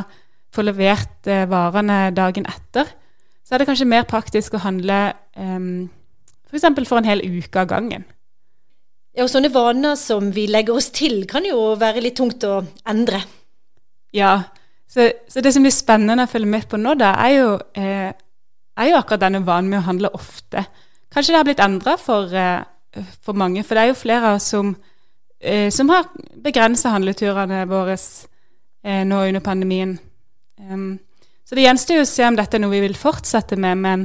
får 0.54 0.68
levert 0.70 1.28
eh, 1.28 1.44
varene 1.50 2.08
dagen 2.16 2.46
etter, 2.48 2.88
så 3.44 3.54
er 3.54 3.60
det 3.60 3.68
kanskje 3.68 3.90
mer 3.90 4.06
praktisk 4.08 4.56
å 4.56 4.62
handle 4.64 4.98
um, 5.36 5.84
f.eks. 6.48 6.64
For, 6.64 6.86
for 6.88 7.00
en 7.02 7.08
hel 7.10 7.20
uke 7.20 7.60
av 7.60 7.68
gangen. 7.68 8.06
Ja, 9.14 9.26
og 9.26 9.30
Sånne 9.30 9.52
vaner 9.52 9.98
som 10.00 10.30
vi 10.34 10.46
legger 10.50 10.78
oss 10.78 10.88
til, 10.94 11.22
kan 11.30 11.44
jo 11.46 11.74
være 11.78 12.02
litt 12.02 12.16
tungt 12.18 12.46
å 12.48 12.62
endre. 12.88 13.20
Ja, 14.16 14.38
så, 14.90 15.10
så 15.28 15.42
det 15.44 15.52
som 15.54 15.66
blir 15.66 15.74
spennende 15.74 16.24
å 16.24 16.30
følge 16.30 16.50
med 16.50 16.66
på 16.70 16.80
nå, 16.80 16.96
da, 16.98 17.12
er 17.26 17.34
jo, 17.36 17.52
eh, 17.78 18.10
er 18.10 18.90
jo 18.90 18.98
akkurat 18.98 19.26
denne 19.26 19.44
vanen 19.46 19.70
med 19.70 19.82
å 19.82 19.88
handle 19.90 20.12
ofte. 20.16 20.64
Kanskje 21.14 21.30
det 21.30 21.38
har 21.38 21.46
blitt 21.46 21.62
endra 21.62 21.94
for, 22.00 22.32
eh, 22.34 22.64
for, 23.22 23.38
mange, 23.38 23.62
for 23.62 23.78
det 23.78 23.84
er 23.84 23.92
jo 23.92 24.00
flere 24.00 24.34
som, 24.42 24.74
eh, 25.40 25.70
som 25.70 25.88
har 25.88 26.08
begrensa 26.42 26.90
handleturene 26.90 27.62
våre 27.70 27.94
eh, 27.94 29.04
nå 29.06 29.20
under 29.28 29.40
pandemien. 29.40 29.98
Så 31.44 31.54
det 31.54 31.64
gjenstår 31.64 31.98
jo 31.98 32.04
å 32.04 32.08
se 32.08 32.24
om 32.26 32.36
dette 32.36 32.56
er 32.56 32.62
noe 32.62 32.72
vi 32.72 32.82
vil 32.82 32.96
fortsette 32.96 33.56
med, 33.60 33.78
men 33.78 34.04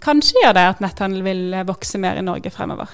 kanskje 0.00 0.38
gjør 0.38 0.54
det 0.54 0.64
at 0.70 0.78
netthandel 0.80 1.24
vil 1.24 1.56
vokse 1.66 1.98
mer 1.98 2.20
i 2.20 2.24
Norge 2.24 2.52
fremover. 2.52 2.92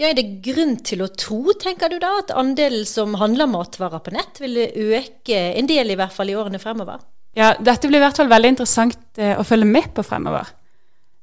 Ja, 0.00 0.08
Er 0.08 0.14
det 0.16 0.40
grunn 0.42 0.78
til 0.82 1.04
å 1.04 1.10
tro, 1.12 1.52
tenker 1.60 1.92
du 1.92 1.98
da, 2.00 2.14
at 2.22 2.32
andelen 2.34 2.86
som 2.88 3.14
handler 3.20 3.50
matvarer 3.50 4.00
på 4.00 4.14
nett 4.14 4.40
vil 4.40 4.56
øke 4.64 5.36
en 5.58 5.68
del, 5.68 5.92
i 5.92 5.98
hvert 5.98 6.14
fall 6.14 6.32
i 6.32 6.38
årene 6.38 6.62
fremover? 6.62 7.04
Ja, 7.36 7.52
dette 7.58 7.90
blir 7.90 8.00
i 8.00 8.06
hvert 8.06 8.16
fall 8.16 8.32
veldig 8.32 8.54
interessant 8.54 9.20
å 9.20 9.44
følge 9.44 9.68
med 9.68 9.92
på 9.94 10.06
fremover. 10.06 10.48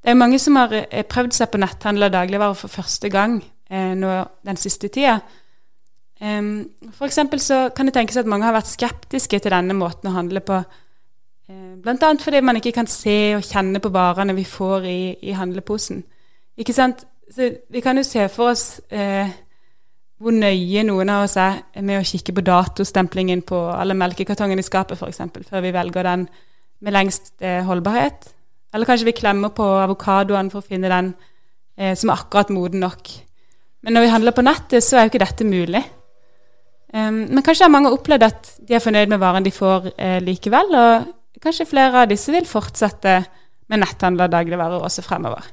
Det 0.01 0.09
er 0.09 0.17
mange 0.17 0.39
som 0.41 0.57
har 0.57 0.73
eh, 0.73 1.05
prøvd 1.05 1.35
seg 1.37 1.51
på 1.51 1.61
netthandel 1.61 2.07
og 2.07 2.15
dagligvarer 2.15 2.57
for 2.57 2.73
første 2.73 3.09
gang 3.13 3.39
eh, 3.69 3.93
nå 3.97 4.15
den 4.47 4.59
siste 4.59 4.89
tida. 4.89 5.19
Um, 6.21 6.69
for 6.93 7.07
eksempel 7.07 7.39
så 7.41 7.71
kan 7.73 7.87
det 7.89 7.95
tenkes 7.95 8.19
at 8.21 8.27
mange 8.29 8.45
har 8.45 8.53
vært 8.53 8.69
skeptiske 8.69 9.39
til 9.41 9.53
denne 9.53 9.73
måten 9.73 10.11
å 10.11 10.13
handle 10.13 10.43
på. 10.45 10.59
Eh, 11.49 11.77
Bl.a. 11.81 12.11
fordi 12.21 12.41
man 12.45 12.59
ikke 12.59 12.75
kan 12.75 12.89
se 12.89 13.35
og 13.37 13.45
kjenne 13.45 13.81
på 13.81 13.89
varene 13.93 14.35
vi 14.37 14.45
får 14.45 14.85
i, 14.85 14.99
i 15.21 15.37
handleposen. 15.37 16.03
Ikke 16.61 16.75
sant? 16.77 17.05
Så 17.31 17.47
vi 17.71 17.81
kan 17.81 17.97
jo 17.97 18.03
se 18.05 18.27
for 18.29 18.51
oss 18.51 18.81
eh, 18.93 19.29
hvor 20.21 20.35
nøye 20.35 20.83
noen 20.85 21.09
av 21.09 21.25
oss 21.25 21.37
er 21.41 21.63
med 21.81 22.01
å 22.01 22.05
kikke 22.05 22.35
på 22.37 22.43
datostemplingen 22.45 23.41
på 23.47 23.57
alle 23.73 23.95
melkekartongene 23.97 24.61
i 24.61 24.67
skapet, 24.67 24.99
f.eks., 24.99 25.23
før 25.49 25.65
vi 25.65 25.73
velger 25.73 26.05
den 26.05 26.27
med 26.81 26.93
lengst 26.93 27.33
uh, 27.41 27.63
holdbarhet. 27.65 28.27
Eller 28.71 28.87
kanskje 28.87 29.09
vi 29.09 29.17
klemmer 29.17 29.51
på 29.55 29.65
avokadoen 29.83 30.51
for 30.51 30.61
å 30.63 30.67
finne 30.67 30.91
den 30.91 31.13
som 31.97 32.11
er 32.11 32.19
akkurat 32.19 32.51
moden 32.53 32.83
nok. 32.83 33.09
Men 33.81 33.95
når 33.95 34.05
vi 34.05 34.11
handler 34.13 34.35
på 34.35 34.43
nettet, 34.45 34.85
så 34.85 34.97
er 34.97 35.05
jo 35.05 35.11
ikke 35.11 35.23
dette 35.23 35.47
mulig. 35.47 35.81
Um, 36.93 37.23
men 37.31 37.43
kanskje 37.43 37.65
har 37.65 37.71
mange 37.71 37.91
opplevd 37.93 38.25
at 38.27 38.51
de 38.67 38.75
er 38.75 38.83
fornøyd 38.83 39.11
med 39.13 39.21
varen 39.21 39.45
de 39.45 39.53
får 39.55 39.93
eh, 39.95 40.19
likevel. 40.23 40.75
Og 40.75 41.41
kanskje 41.43 41.69
flere 41.69 42.03
av 42.03 42.11
disse 42.11 42.33
vil 42.33 42.47
fortsette 42.47 43.21
med 43.71 43.81
netthandel 43.81 44.27
av 44.27 44.33
dagligvarer 44.33 44.83
også 44.83 45.03
fremover. 45.05 45.47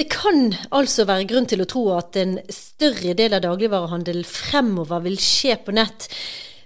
Det 0.00 0.08
kan 0.10 0.54
altså 0.72 1.04
være 1.04 1.28
grunn 1.28 1.46
til 1.50 1.60
å 1.62 1.68
tro 1.68 1.82
at 1.98 2.16
en 2.16 2.38
større 2.48 3.12
del 3.18 3.36
av 3.36 3.44
dagligvarehandelen 3.44 4.24
fremover 4.24 5.04
vil 5.04 5.18
skje 5.20 5.58
på 5.60 5.74
nett. 5.76 6.08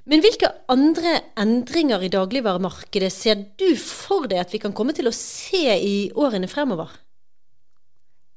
Men 0.06 0.22
hvilke 0.22 0.52
andre 0.70 1.16
endringer 1.38 2.04
i 2.06 2.10
dagligvaremarkedet 2.12 3.10
ser 3.10 3.40
du 3.58 3.72
for 3.80 4.28
deg 4.30 4.44
at 4.44 4.54
vi 4.54 4.60
kan 4.62 4.74
komme 4.76 4.94
til 4.94 5.10
å 5.10 5.14
se 5.14 5.64
i 5.74 5.96
årene 6.14 6.50
fremover? 6.50 6.92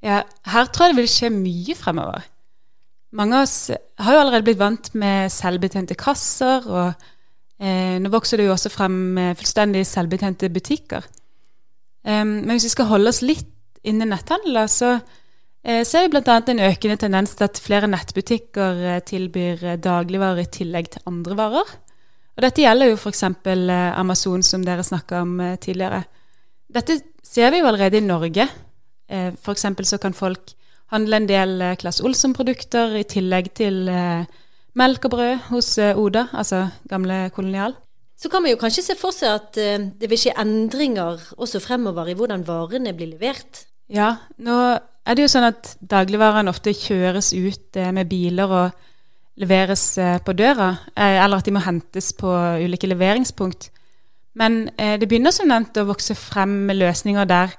Ja, 0.06 0.24
her 0.50 0.72
tror 0.72 0.88
jeg 0.90 0.96
det 0.96 1.04
vil 1.04 1.12
skje 1.12 1.30
mye 1.36 1.76
fremover. 1.78 2.26
Mange 3.20 3.38
av 3.38 3.46
oss 3.46 3.70
har 3.70 4.16
jo 4.16 4.24
allerede 4.24 4.48
blitt 4.48 4.62
vant 4.62 4.90
med 4.98 5.30
selvbetjente 5.34 5.98
kasser, 6.00 6.66
og 6.66 6.90
eh, 7.62 7.98
nå 8.02 8.12
vokser 8.14 8.40
det 8.40 8.48
jo 8.48 8.56
også 8.56 8.72
frem 8.74 9.00
fullstendig 9.38 9.86
selvbetjente 9.90 10.50
butikker. 10.54 11.06
Um, 12.08 12.40
men 12.46 12.56
hvis 12.56 12.70
vi 12.70 12.76
skal 12.78 12.88
holde 12.90 13.12
oss 13.12 13.22
litt 13.26 13.50
innen 13.86 14.14
netthandel, 14.14 14.62
så 14.72 14.96
eh, 14.98 15.18
ser 15.64 16.06
vi 16.06 16.14
bl.a. 16.14 16.38
en 16.40 16.64
økende 16.70 16.98
tendens 17.02 17.36
til 17.36 17.48
at 17.50 17.60
flere 17.60 17.90
nettbutikker 17.92 18.84
eh, 18.94 19.02
tilbyr 19.04 19.66
eh, 19.74 19.80
dagligvarer 19.82 20.46
i 20.46 20.52
tillegg 20.52 20.92
til 20.94 21.10
andre 21.10 21.36
varer. 21.36 21.74
Og 22.40 22.46
dette 22.46 22.64
gjelder 22.64 22.94
jo 22.94 23.00
f.eks. 23.00 23.24
Eh, 23.28 24.00
Amazon, 24.00 24.44
som 24.46 24.64
dere 24.64 24.86
snakka 24.88 25.24
om 25.26 25.40
eh, 25.44 25.58
tidligere. 25.60 26.06
Dette 26.72 27.02
ser 27.26 27.52
vi 27.52 27.60
jo 27.60 27.68
allerede 27.68 28.00
i 28.00 28.06
Norge. 28.06 28.48
for 29.42 29.58
F.eks. 29.58 29.66
så 29.90 29.98
kan 29.98 30.14
folk 30.14 30.54
handle 30.94 31.18
en 31.18 31.28
del 31.28 31.62
eh, 31.62 31.76
Claes 31.76 32.02
Olsson-produkter 32.02 32.96
i 33.00 33.04
tillegg 33.04 33.52
til 33.58 33.90
eh, 33.90 34.26
melk 34.80 35.06
og 35.10 35.16
brød 35.16 35.50
hos 35.50 35.78
eh, 35.78 35.98
Oda, 35.98 36.28
altså 36.34 36.68
gamle 36.90 37.30
kolonial. 37.36 37.76
Så 38.20 38.30
kan 38.30 38.44
man 38.44 38.52
jo 38.52 38.60
kanskje 38.60 38.84
se 38.84 38.96
for 39.00 39.16
seg 39.16 39.36
at 39.36 39.60
eh, 39.60 39.90
det 40.00 40.10
vil 40.12 40.20
skje 40.20 40.38
endringer 40.40 41.22
også 41.38 41.62
fremover 41.64 42.10
i 42.10 42.16
hvordan 42.18 42.46
varene 42.48 42.94
blir 42.96 43.14
levert. 43.14 43.66
Ja, 43.90 44.16
nå 44.38 44.56
er 45.10 45.18
det 45.18 45.26
jo 45.26 45.32
sånn 45.32 45.48
at 45.48 45.74
dagligvarene 45.82 46.52
ofte 46.52 46.76
kjøres 46.76 47.32
ut 47.34 47.78
eh, 47.80 47.90
med 47.96 48.10
biler 48.12 48.52
og 48.54 49.42
leveres 49.42 49.84
eh, 49.98 50.20
på 50.22 50.36
døra, 50.38 50.70
eh, 50.94 51.18
eller 51.24 51.42
at 51.42 51.50
de 51.50 51.54
må 51.56 51.64
hentes 51.66 52.12
på 52.18 52.30
ulike 52.62 52.90
leveringspunkt. 52.92 53.72
Men 54.40 54.70
det 54.78 55.08
begynner 55.10 55.34
som 55.36 55.50
nevnt 55.50 55.76
å 55.82 55.88
vokse 55.90 56.14
frem 56.16 56.52
med 56.70 56.78
løsninger 56.78 57.26
der 57.28 57.56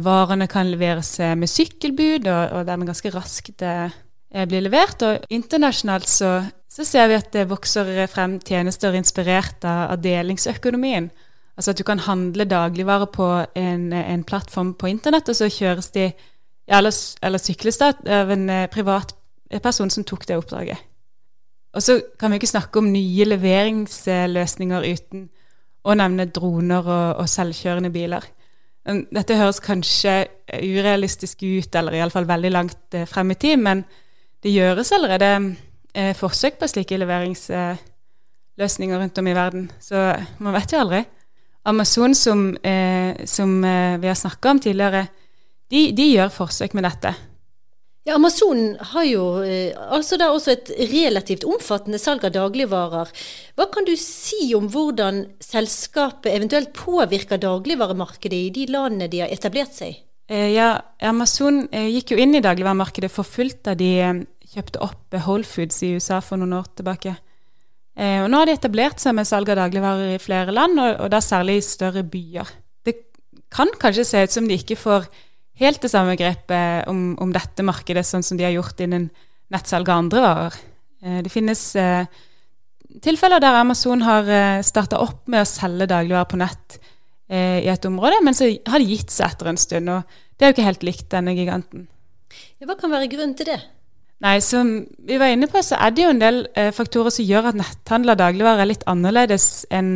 varene 0.00 0.46
kan 0.48 0.70
leveres 0.70 1.10
med 1.36 1.50
sykkelbud, 1.50 2.28
og, 2.30 2.54
og 2.56 2.68
dermed 2.68 2.88
ganske 2.88 3.10
raskt 3.12 3.60
blir 3.60 4.64
levert. 4.64 5.02
Og 5.04 5.26
internasjonalt 5.34 6.08
så, 6.08 6.30
så 6.70 6.86
ser 6.88 7.10
vi 7.10 7.18
at 7.18 7.28
det 7.34 7.50
vokser 7.50 7.90
frem 8.08 8.38
tjenester 8.46 8.96
inspirert 8.96 9.66
av, 9.66 9.98
delingsøkonomien. 10.00 11.10
Altså 11.58 11.74
at 11.74 11.82
du 11.82 11.84
kan 11.90 12.00
handle 12.06 12.48
dagligvarer 12.48 13.10
på 13.12 13.28
en, 13.58 13.90
en 13.92 14.24
plattform 14.24 14.72
på 14.80 14.94
internett, 14.94 15.28
og 15.28 15.36
så 15.36 15.50
kjøres 15.52 15.90
de 15.98 16.08
eller, 16.70 16.94
eller 17.22 17.38
sykles 17.42 17.80
av 17.82 18.30
en 18.30 18.50
eh, 18.50 18.68
privatperson 18.70 19.90
som 19.90 20.04
tok 20.06 20.26
det 20.28 20.36
oppdraget. 20.38 20.78
Og 21.74 21.82
så 21.82 22.00
kan 22.18 22.30
vi 22.30 22.36
ikke 22.40 22.50
snakke 22.50 22.78
om 22.80 22.92
nye 22.92 23.24
leveringsløsninger 23.28 24.86
uten 24.90 25.28
å 25.86 25.94
nevne 25.96 26.26
droner 26.34 26.82
og, 26.84 27.20
og 27.22 27.28
selvkjørende 27.30 27.90
biler. 27.94 28.24
Dette 29.14 29.38
høres 29.38 29.60
kanskje 29.62 30.26
urealistisk 30.50 31.42
ut, 31.44 31.74
eller 31.76 31.92
iallfall 31.98 32.26
veldig 32.28 32.52
langt 32.54 32.94
eh, 32.96 33.08
frem 33.08 33.30
i 33.34 33.38
tid, 33.38 33.56
men 33.62 33.84
det 34.42 34.54
gjøres 34.54 34.92
allerede 34.96 35.30
eh, 35.94 36.14
forsøk 36.16 36.54
på 36.58 36.66
slike 36.70 36.98
leveringsløsninger 37.02 38.98
rundt 38.98 39.18
om 39.20 39.26
i 39.30 39.36
verden. 39.36 39.70
Så 39.82 39.96
man 40.38 40.54
vet 40.56 40.72
jo 40.74 40.78
aldri. 40.84 41.00
Amazon, 41.70 42.14
som, 42.16 42.56
som 43.28 43.50
vi 43.60 44.08
har 44.08 44.16
snakka 44.16 44.50
om 44.54 44.60
tidligere, 44.64 45.02
de, 45.70 45.90
de 45.96 46.06
gjør 46.12 46.32
forsøk 46.34 46.76
med 46.76 46.88
dette. 46.88 47.14
Ja, 48.08 48.14
Amazon 48.16 48.78
har 48.94 49.04
jo 49.04 49.24
eh, 49.44 49.76
altså 49.92 50.16
da 50.18 50.30
også 50.32 50.54
et 50.54 50.70
relativt 50.90 51.44
omfattende 51.44 52.00
salg 52.00 52.24
av 52.24 52.32
dagligvarer. 52.32 53.10
Hva 53.60 53.66
kan 53.72 53.84
du 53.86 53.92
si 54.00 54.54
om 54.56 54.70
hvordan 54.72 55.26
selskapet 55.44 56.32
eventuelt 56.32 56.72
påvirker 56.74 57.42
dagligvaremarkedet 57.42 58.40
i 58.46 58.54
de 58.56 58.66
landene 58.72 59.10
de 59.12 59.20
har 59.24 59.34
etablert 59.34 59.76
seg? 59.76 59.98
i? 59.98 60.04
ja, 60.30 60.76
Amazon 61.02 61.64
eh, 61.74 61.88
gikk 61.90 62.14
jo 62.14 62.20
inn 62.22 62.36
i 62.38 62.42
dagligvaremarkedet 62.44 63.10
for 63.10 63.26
fullt 63.26 63.64
da 63.66 63.74
de 63.74 63.90
eh, 63.98 64.20
kjøpte 64.54 64.82
opp 64.84 65.14
eh, 65.14 65.26
Whole 65.26 65.46
Foods 65.46 65.82
i 65.86 65.94
USA 65.98 66.20
for 66.24 66.40
noen 66.40 66.54
år 66.58 66.68
tilbake. 66.78 67.16
Eh, 67.98 68.20
og 68.22 68.30
nå 68.30 68.40
har 68.40 68.48
de 68.48 68.54
etablert 68.56 69.02
seg 69.02 69.16
med 69.18 69.28
salg 69.28 69.50
av 69.50 69.58
dagligvarer 69.60 70.14
i 70.14 70.22
flere 70.22 70.54
land, 70.54 70.78
og 70.78 71.08
da 71.12 71.20
særlig 71.24 71.58
i 71.58 71.66
større 71.66 72.04
byer. 72.06 72.54
Det 72.86 72.94
kan 73.52 73.72
kanskje 73.82 74.06
se 74.06 74.22
ut 74.24 74.38
som 74.38 74.46
de 74.48 74.56
ikke 74.56 74.78
får 74.78 75.10
helt 75.60 75.82
det 75.82 75.92
samme 75.92 76.16
grepet 76.18 76.88
om, 76.90 77.14
om 77.20 77.32
dette 77.34 77.64
markedet, 77.66 78.06
sånn 78.06 78.24
som 78.24 78.38
de 78.40 78.46
har 78.46 78.54
gjort 78.54 78.80
innen 78.80 79.08
nettsalg 79.52 79.88
av 79.88 80.04
andre 80.04 80.24
varer. 80.24 80.58
Eh, 81.02 81.20
det 81.24 81.32
finnes 81.32 81.62
eh, 81.80 82.04
tilfeller 83.04 83.42
der 83.42 83.60
Amazon 83.60 84.04
har 84.06 84.28
eh, 84.28 84.62
starta 84.66 85.00
opp 85.02 85.26
med 85.30 85.44
å 85.44 85.48
selge 85.48 85.88
dagligvarer 85.90 86.30
på 86.30 86.40
nett 86.40 86.80
i 87.30 87.68
et 87.70 87.84
område, 87.86 88.16
men 88.26 88.34
så 88.34 88.48
har 88.66 88.82
de 88.82 88.88
gitt 88.90 89.12
seg 89.14 89.28
etter 89.28 89.46
en 89.46 89.58
stund. 89.62 89.86
Og 89.94 90.16
det 90.34 90.42
er 90.42 90.50
jo 90.50 90.54
ikke 90.56 90.64
helt 90.66 90.80
likt 90.82 91.12
denne 91.12 91.30
giganten. 91.36 91.84
Ja, 92.58 92.66
hva 92.66 92.74
kan 92.74 92.90
være 92.90 93.06
grunnen 93.12 93.36
til 93.38 93.46
det? 93.46 93.60
Nei, 94.26 94.32
som 94.42 94.72
vi 95.06 95.18
var 95.22 95.30
inne 95.30 95.46
på, 95.46 95.62
så 95.62 95.78
er 95.78 95.94
det 95.94 96.02
jo 96.02 96.08
en 96.10 96.24
del 96.24 96.40
faktorer 96.74 97.14
som 97.14 97.28
gjør 97.28 97.52
at 97.52 97.60
netthandel 97.60 98.16
av 98.16 98.18
dagligvarer 98.24 98.64
er 98.64 98.70
litt 98.72 98.82
annerledes 98.90 99.46
enn 99.70 99.92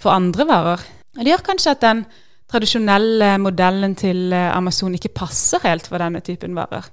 for 0.00 0.14
andre 0.14 0.48
varer. 0.48 0.86
Og 1.18 1.20
det 1.20 1.34
gjør 1.34 1.44
kanskje 1.50 1.76
at 1.76 1.84
den 1.84 2.00
tradisjonelle 2.48 3.34
modellen 3.42 3.94
til 3.98 4.32
eh, 4.32 4.48
Amazon 4.56 4.96
ikke 4.96 5.12
passer 5.20 5.62
helt 5.66 5.88
for 5.88 6.00
denne 6.00 6.22
typen 6.24 6.56
varer. 6.56 6.88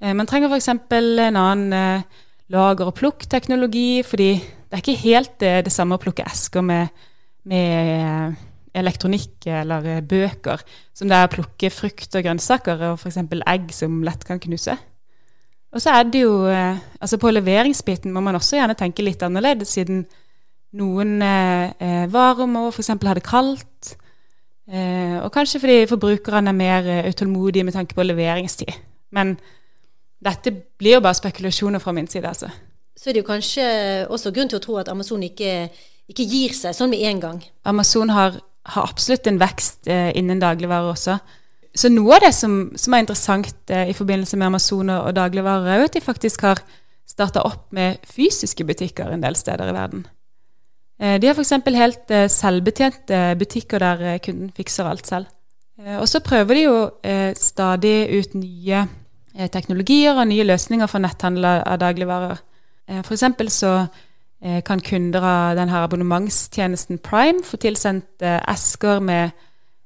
Eh, 0.00 0.14
man 0.16 0.28
trenger 0.28 0.52
f.eks. 0.52 0.70
en 0.72 1.36
annen 1.36 1.76
eh, 1.76 2.24
lager- 2.52 2.88
og 2.88 2.96
plukkteknologi, 2.96 4.02
fordi 4.06 4.30
det 4.40 4.72
er 4.72 4.82
ikke 4.82 5.04
helt 5.04 5.38
det, 5.40 5.72
samme 5.72 5.98
å 5.98 6.02
plukke 6.02 6.26
esker 6.26 6.64
med, 6.64 6.88
med 7.46 8.36
elektronikk 8.76 9.46
eller 9.46 10.02
bøker 10.04 10.60
som 10.92 11.08
det 11.08 11.16
er 11.16 11.28
å 11.28 11.32
plukke 11.32 11.70
frukt 11.72 12.16
og 12.18 12.26
grønnsaker 12.26 12.82
og 12.90 13.00
f.eks. 13.00 13.20
egg 13.46 13.70
som 13.74 14.00
lett 14.04 14.26
kan 14.26 14.40
knuse. 14.42 14.74
Og 15.74 15.82
så 15.82 15.92
er 15.92 16.08
det 16.08 16.22
jo 16.22 16.34
Altså 16.48 17.18
på 17.20 17.30
leveringsbiten 17.30 18.12
må 18.14 18.22
man 18.24 18.38
også 18.38 18.58
gjerne 18.58 18.76
tenke 18.78 19.04
litt 19.04 19.22
annerledes, 19.22 19.74
siden 19.76 20.04
noen 20.76 21.18
varer 22.12 22.50
må 22.50 22.66
f.eks. 22.72 22.94
ha 22.94 23.16
det 23.16 23.24
kaldt. 23.26 23.94
Eh, 24.66 25.18
og 25.22 25.30
kanskje 25.34 25.60
fordi 25.62 25.86
forbrukerne 25.86 26.50
er 26.50 26.58
mer 26.58 26.88
eh, 26.90 27.08
utålmodige 27.10 27.64
med 27.64 27.76
tanke 27.76 27.94
på 27.94 28.02
leveringstid. 28.02 28.72
Men 29.14 29.36
dette 30.24 30.50
blir 30.78 30.98
jo 30.98 31.04
bare 31.04 31.18
spekulasjoner 31.18 31.82
fra 31.82 31.94
min 31.94 32.08
side, 32.10 32.26
altså. 32.28 32.50
Så 32.96 33.10
er 33.10 33.14
det 33.14 33.22
jo 33.22 33.28
kanskje 33.28 33.64
også 34.10 34.32
grunn 34.34 34.48
til 34.50 34.58
å 34.58 34.64
tro 34.64 34.78
at 34.80 34.88
Amazon 34.88 35.22
ikke, 35.22 35.68
ikke 36.10 36.26
gir 36.26 36.54
seg 36.56 36.74
sånn 36.74 36.90
med 36.90 37.04
en 37.06 37.20
gang. 37.20 37.42
Amazon 37.68 38.10
har, 38.10 38.40
har 38.72 38.88
absolutt 38.88 39.28
en 39.28 39.40
vekst 39.40 39.90
eh, 39.92 40.10
innen 40.18 40.40
dagligvarer 40.42 40.94
også. 40.94 41.18
Så 41.76 41.90
noe 41.92 42.16
av 42.16 42.24
det 42.24 42.32
som, 42.32 42.72
som 42.80 42.96
er 42.96 43.04
interessant 43.04 43.70
eh, 43.70 43.90
i 43.92 43.96
forbindelse 43.96 44.38
med 44.40 44.48
Amazon 44.48 44.90
og, 44.90 45.10
og 45.10 45.16
dagligvarer, 45.18 45.68
er 45.68 45.82
jo 45.82 45.90
at 45.90 45.98
de 45.98 46.02
faktisk 46.02 46.46
har 46.48 46.64
starta 47.06 47.44
opp 47.46 47.68
med 47.76 48.00
fysiske 48.08 48.64
butikker 48.66 49.12
en 49.12 49.22
del 49.22 49.36
steder 49.38 49.70
i 49.70 49.76
verden. 49.76 50.06
Eh, 51.00 51.18
De 51.20 51.28
har 51.28 51.34
f.eks. 51.36 51.52
helt 51.76 52.10
eh, 52.10 52.28
selvbetjente 52.32 53.22
butikker 53.40 53.82
der 53.82 54.04
eh, 54.14 54.18
kunden 54.24 54.52
fikser 54.56 54.88
alt 54.88 55.06
selv. 55.06 55.26
Eh, 55.82 55.98
Og 56.00 56.08
så 56.08 56.20
prøver 56.24 56.54
de 56.54 56.62
jo 56.66 56.76
eh, 57.04 57.34
stadig 57.36 57.96
ut 58.18 58.34
nye 58.34 58.86
eh, 59.36 59.48
teknologier 59.52 60.16
og 60.16 60.28
nye 60.30 60.46
løsninger 60.48 60.88
for 60.88 61.04
netthandel 61.04 61.44
av 61.44 61.78
dagligvarer. 61.82 62.40
F.eks. 63.02 63.24
Så 63.52 63.72
eh, 64.40 64.62
kan 64.64 64.80
kunder 64.80 65.24
av 65.26 65.56
denne 65.58 65.82
abonnementstjenesten 65.84 66.98
Prime 67.04 67.42
få 67.44 67.58
tilsendt 67.60 68.22
eh, 68.24 68.38
esker 68.54 69.00
med 69.04 69.34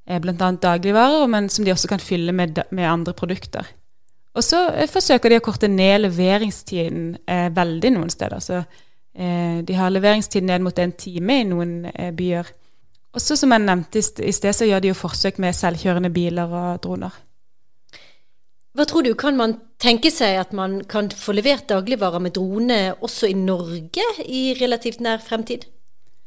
eh, 0.06 0.20
bl.a. 0.20 0.52
dagligvarer, 0.62 1.26
men 1.26 1.48
som 1.48 1.64
de 1.64 1.72
også 1.74 1.88
kan 1.90 1.98
fylle 2.02 2.32
med, 2.32 2.62
med 2.70 2.86
andre 2.90 3.14
produkter. 3.16 3.66
Og 4.38 4.44
så 4.46 4.68
eh, 4.76 4.86
forsøker 4.86 5.32
de 5.32 5.40
å 5.40 5.44
korte 5.48 5.66
ned 5.66 6.04
leveringstiden 6.04 7.16
eh, 7.26 7.48
veldig 7.56 7.92
noen 7.98 8.14
steder. 8.14 8.38
Så 8.46 8.62
Eh, 8.62 8.76
de 9.14 9.74
har 9.74 9.90
leveringstid 9.90 10.44
ned 10.46 10.62
mot 10.62 10.78
en 10.78 10.92
time 10.92 11.40
i 11.40 11.46
noen 11.48 11.72
eh, 11.90 12.12
byer. 12.14 12.46
Også 13.18 13.34
som 13.36 13.50
jeg 13.50 13.64
nevnte 13.64 13.98
i 13.98 14.28
i 14.30 14.32
sted, 14.32 14.54
så 14.54 14.68
gjør 14.68 14.84
de 14.84 14.92
jo 14.92 14.98
forsøk 14.98 15.40
med 15.42 15.56
selvkjørende 15.56 16.12
biler 16.14 16.46
og 16.46 16.78
droner. 16.84 17.16
Hva 18.70 18.86
tror 18.86 19.02
du, 19.02 19.10
kan 19.18 19.34
man 19.34 19.56
tenke 19.82 20.12
seg 20.14 20.38
at 20.38 20.52
man 20.54 20.78
kan 20.86 21.08
få 21.10 21.34
levert 21.34 21.66
dagligvarer 21.72 22.22
med 22.22 22.36
drone 22.36 22.78
også 23.02 23.26
i 23.26 23.34
Norge 23.34 24.04
i 24.22 24.54
relativt 24.60 25.02
nær 25.02 25.18
fremtid? 25.24 25.66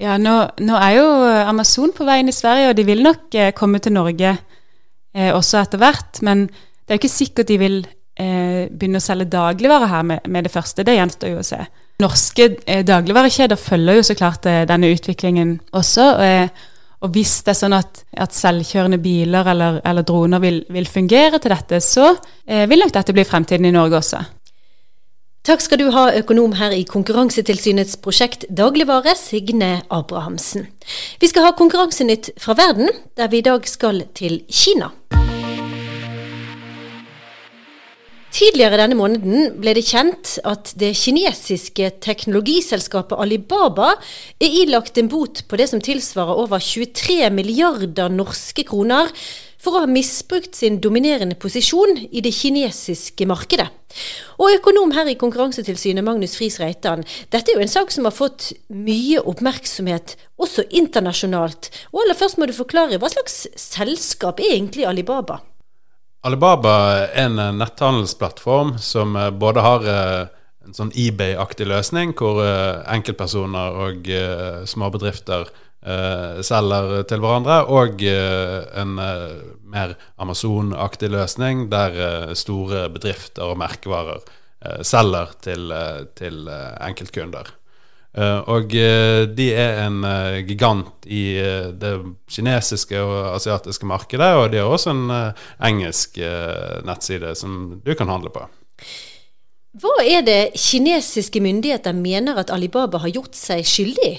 Ja, 0.01 0.17
nå, 0.19 0.33
nå 0.59 0.75
er 0.75 0.97
jo 0.97 1.07
Amazon 1.47 1.93
på 1.95 2.03
vei 2.07 2.19
inn 2.19 2.31
i 2.31 2.35
Sverige, 2.35 2.73
og 2.73 2.75
de 2.75 2.85
vil 2.87 3.03
nok 3.05 3.37
eh, 3.39 3.53
komme 3.55 3.79
til 3.79 3.95
Norge 3.95 4.33
eh, 4.35 5.31
også 5.31 5.61
etter 5.61 5.79
hvert. 5.79 6.19
Men 6.25 6.49
det 6.49 6.91
er 6.91 6.97
jo 6.97 7.03
ikke 7.05 7.13
sikkert 7.13 7.51
de 7.53 7.59
vil 7.61 7.79
eh, 8.19 8.67
begynne 8.67 8.99
å 8.99 9.05
selge 9.05 9.29
dagligvarer 9.31 9.93
her 9.93 10.05
med, 10.09 10.27
med 10.27 10.49
det 10.49 10.51
første. 10.51 10.83
Det 10.83 10.97
gjenstår 10.97 11.31
jo 11.31 11.39
å 11.39 11.47
se. 11.47 11.61
Norske 12.01 12.49
eh, 12.65 12.83
dagligvarekjeder 12.85 13.59
følger 13.59 13.99
jo 13.99 14.05
så 14.07 14.15
klart 14.17 14.47
eh, 14.49 14.63
denne 14.69 14.89
utviklingen 14.93 15.59
også. 15.77 16.07
Eh, 16.23 16.69
og 17.03 17.11
hvis 17.13 17.41
det 17.43 17.51
er 17.51 17.59
sånn 17.59 17.75
at, 17.75 18.03
at 18.15 18.35
selvkjørende 18.35 18.99
biler 19.03 19.49
eller, 19.51 19.81
eller 19.85 20.05
droner 20.07 20.39
vil, 20.43 20.61
vil 20.71 20.87
fungere 20.87 21.39
til 21.43 21.51
dette, 21.53 21.81
så 21.83 22.13
eh, 22.47 22.63
vil 22.71 22.83
nok 22.83 22.95
dette 22.95 23.15
bli 23.15 23.27
fremtiden 23.27 23.67
i 23.67 23.75
Norge 23.75 23.99
også. 23.99 24.23
Takk 25.43 25.59
skal 25.59 25.81
du 25.81 25.89
ha, 25.91 26.05
økonom 26.21 26.53
her 26.55 26.71
i 26.71 26.85
Konkurransetilsynets 26.87 27.97
prosjekt 27.99 28.45
Dagligvare, 28.47 29.11
Signe 29.19 29.81
Abrahamsen. 29.91 30.69
Vi 31.19 31.27
skal 31.27 31.49
ha 31.49 31.51
Konkurransenytt 31.59 32.31
fra 32.39 32.55
verden, 32.55 32.87
der 33.19 33.27
vi 33.27 33.43
i 33.43 33.47
dag 33.51 33.67
skal 33.67 34.05
til 34.15 34.39
Kina. 34.47 34.93
Tidligere 38.33 38.79
denne 38.81 38.95
måneden 38.97 39.59
ble 39.61 39.75
det 39.77 39.83
kjent 39.85 40.39
at 40.49 40.71
det 40.81 40.95
kinesiske 40.97 41.91
teknologiselskapet 42.01 43.19
Alibaba 43.21 43.91
er 44.41 44.55
ilagt 44.63 44.97
en 44.97 45.11
bot 45.11 45.43
på 45.45 45.59
det 45.59 45.67
som 45.69 45.83
tilsvarer 45.83 46.41
over 46.41 46.57
23 46.57 47.29
milliarder 47.29 48.09
norske 48.09 48.65
kroner 48.65 49.13
for 49.61 49.77
å 49.77 49.83
ha 49.83 49.91
misbrukt 49.91 50.57
sin 50.57 50.81
dominerende 50.81 51.37
posisjon 51.37 51.93
i 52.09 52.25
det 52.25 52.33
kinesiske 52.33 53.29
markedet. 53.29 53.69
Og 54.41 54.57
økonom 54.57 54.97
her 54.97 55.13
i 55.13 55.17
Konkurransetilsynet, 55.21 56.01
Magnus 56.01 56.33
Friis 56.39 56.57
Reitan, 56.57 57.05
dette 57.29 57.53
er 57.53 57.61
jo 57.61 57.67
en 57.67 57.75
sak 57.77 57.93
som 57.93 58.09
har 58.09 58.17
fått 58.17 58.49
mye 58.73 59.21
oppmerksomhet, 59.21 60.17
også 60.41 60.65
internasjonalt. 60.73 61.69
Og 61.93 62.01
aller 62.01 62.17
først 62.17 62.41
må 62.41 62.49
du 62.49 62.57
forklare, 62.57 62.97
hva 62.97 63.13
slags 63.13 63.43
selskap 63.69 64.41
er 64.41 64.57
egentlig 64.57 64.89
Alibaba? 64.89 65.43
Alibaba 66.23 66.73
er 67.03 67.25
en 67.25 67.35
netthandelsplattform 67.59 68.77
som 68.79 69.17
eh, 69.19 69.27
både 69.35 69.63
har 69.63 69.87
eh, 69.91 70.21
en 70.63 70.75
sånn 70.75 70.93
eBay-aktig 70.95 71.67
løsning, 71.67 72.13
hvor 72.15 72.39
eh, 72.45 72.79
enkeltpersoner 72.95 73.79
og 73.83 74.07
småbedrifter 74.69 75.51
selger 76.47 77.01
til 77.09 77.19
hverandre, 77.19 77.57
og 77.67 77.99
en 78.07 78.93
mer 78.95 79.95
Amazon-aktig 80.15 81.09
løsning 81.11 81.65
der 81.73 82.31
store 82.39 82.85
bedrifter 82.93 83.51
og 83.51 83.59
merkevarer 83.59 84.23
selger 84.79 85.33
til, 85.43 85.75
til 86.15 86.47
enkeltkunder. 86.47 87.51
Og 88.13 88.69
de 88.69 89.45
er 89.57 89.79
en 89.87 90.03
gigant 90.45 91.07
i 91.09 91.23
det 91.81 91.93
kinesiske 92.29 92.99
og 93.01 93.31
asiatiske 93.31 93.87
markedet, 93.89 94.27
og 94.37 94.51
de 94.53 94.59
har 94.61 94.69
også 94.69 94.93
en 94.93 95.07
engelsk 95.57 96.19
nettside 96.85 97.33
som 97.39 97.79
du 97.81 97.89
kan 97.97 98.13
handle 98.13 98.29
på. 98.29 98.45
Hva 99.81 99.95
er 100.05 100.21
det 100.21 100.53
kinesiske 100.61 101.41
myndigheter 101.41 101.97
mener 101.97 102.37
at 102.37 102.53
Alibaba 102.53 103.01
har 103.01 103.09
gjort 103.15 103.33
seg 103.33 103.65
skyldig? 103.65 104.11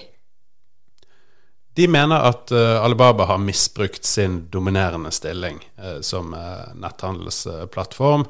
De 1.74 1.86
mener 1.90 2.26
at 2.26 2.52
uh, 2.54 2.82
Alibaba 2.84 3.26
har 3.30 3.38
misbrukt 3.42 4.06
sin 4.06 4.44
dominerende 4.50 5.10
stilling 5.14 5.58
uh, 5.78 6.00
som 6.06 6.34
uh, 6.34 6.70
netthandelsplattform. 6.78 8.26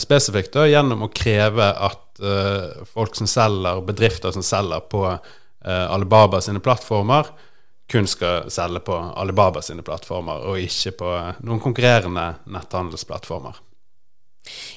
Spesifikt 0.00 0.52
da, 0.52 0.66
gjennom 0.68 1.06
å 1.06 1.12
kreve 1.14 1.70
at 1.72 2.20
folk 2.90 3.14
som 3.16 3.28
selger, 3.30 3.80
bedrifter 3.86 4.34
som 4.34 4.44
selger 4.44 4.82
på 4.92 5.04
Alibaba 5.64 6.40
sine 6.44 6.60
plattformer, 6.60 7.30
kun 7.90 8.06
skal 8.06 8.50
selge 8.52 8.82
på 8.86 8.94
Alibaba 8.94 9.62
sine 9.64 9.82
plattformer, 9.86 10.44
og 10.46 10.60
ikke 10.60 10.92
på 11.00 11.14
noen 11.48 11.62
konkurrerende 11.64 12.26
netthandelsplattformer. 12.52 13.56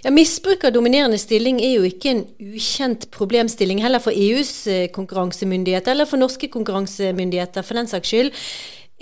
Ja, 0.04 0.12
Misbruk 0.12 0.65
av 0.67 0.73
dominerende 0.76 1.19
stilling 1.21 1.60
er 1.63 1.78
jo 1.78 1.86
ikke 1.88 2.10
en 2.12 2.23
ukjent 2.41 3.08
problemstilling 3.13 3.80
heller 3.84 4.04
for 4.04 4.15
EUs 4.15 4.67
konkurransemyndigheter, 4.95 5.93
eller 5.93 6.10
for 6.10 6.19
norske 6.21 6.49
konkurransemyndigheter 6.52 7.63
for 7.63 7.80
den 7.80 7.91
saks 7.91 8.12
skyld. 8.12 8.41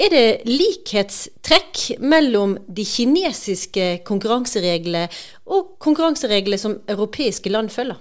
Er 0.01 0.09
det 0.09 0.49
likhetstrekk 0.49 1.99
mellom 2.01 2.55
de 2.65 2.85
kinesiske 2.87 3.99
konkurransereglene 4.07 5.05
og 5.53 5.75
konkurransereglene 5.83 6.57
som 6.57 6.79
europeiske 6.89 7.51
land 7.53 7.69
følger? 7.73 7.99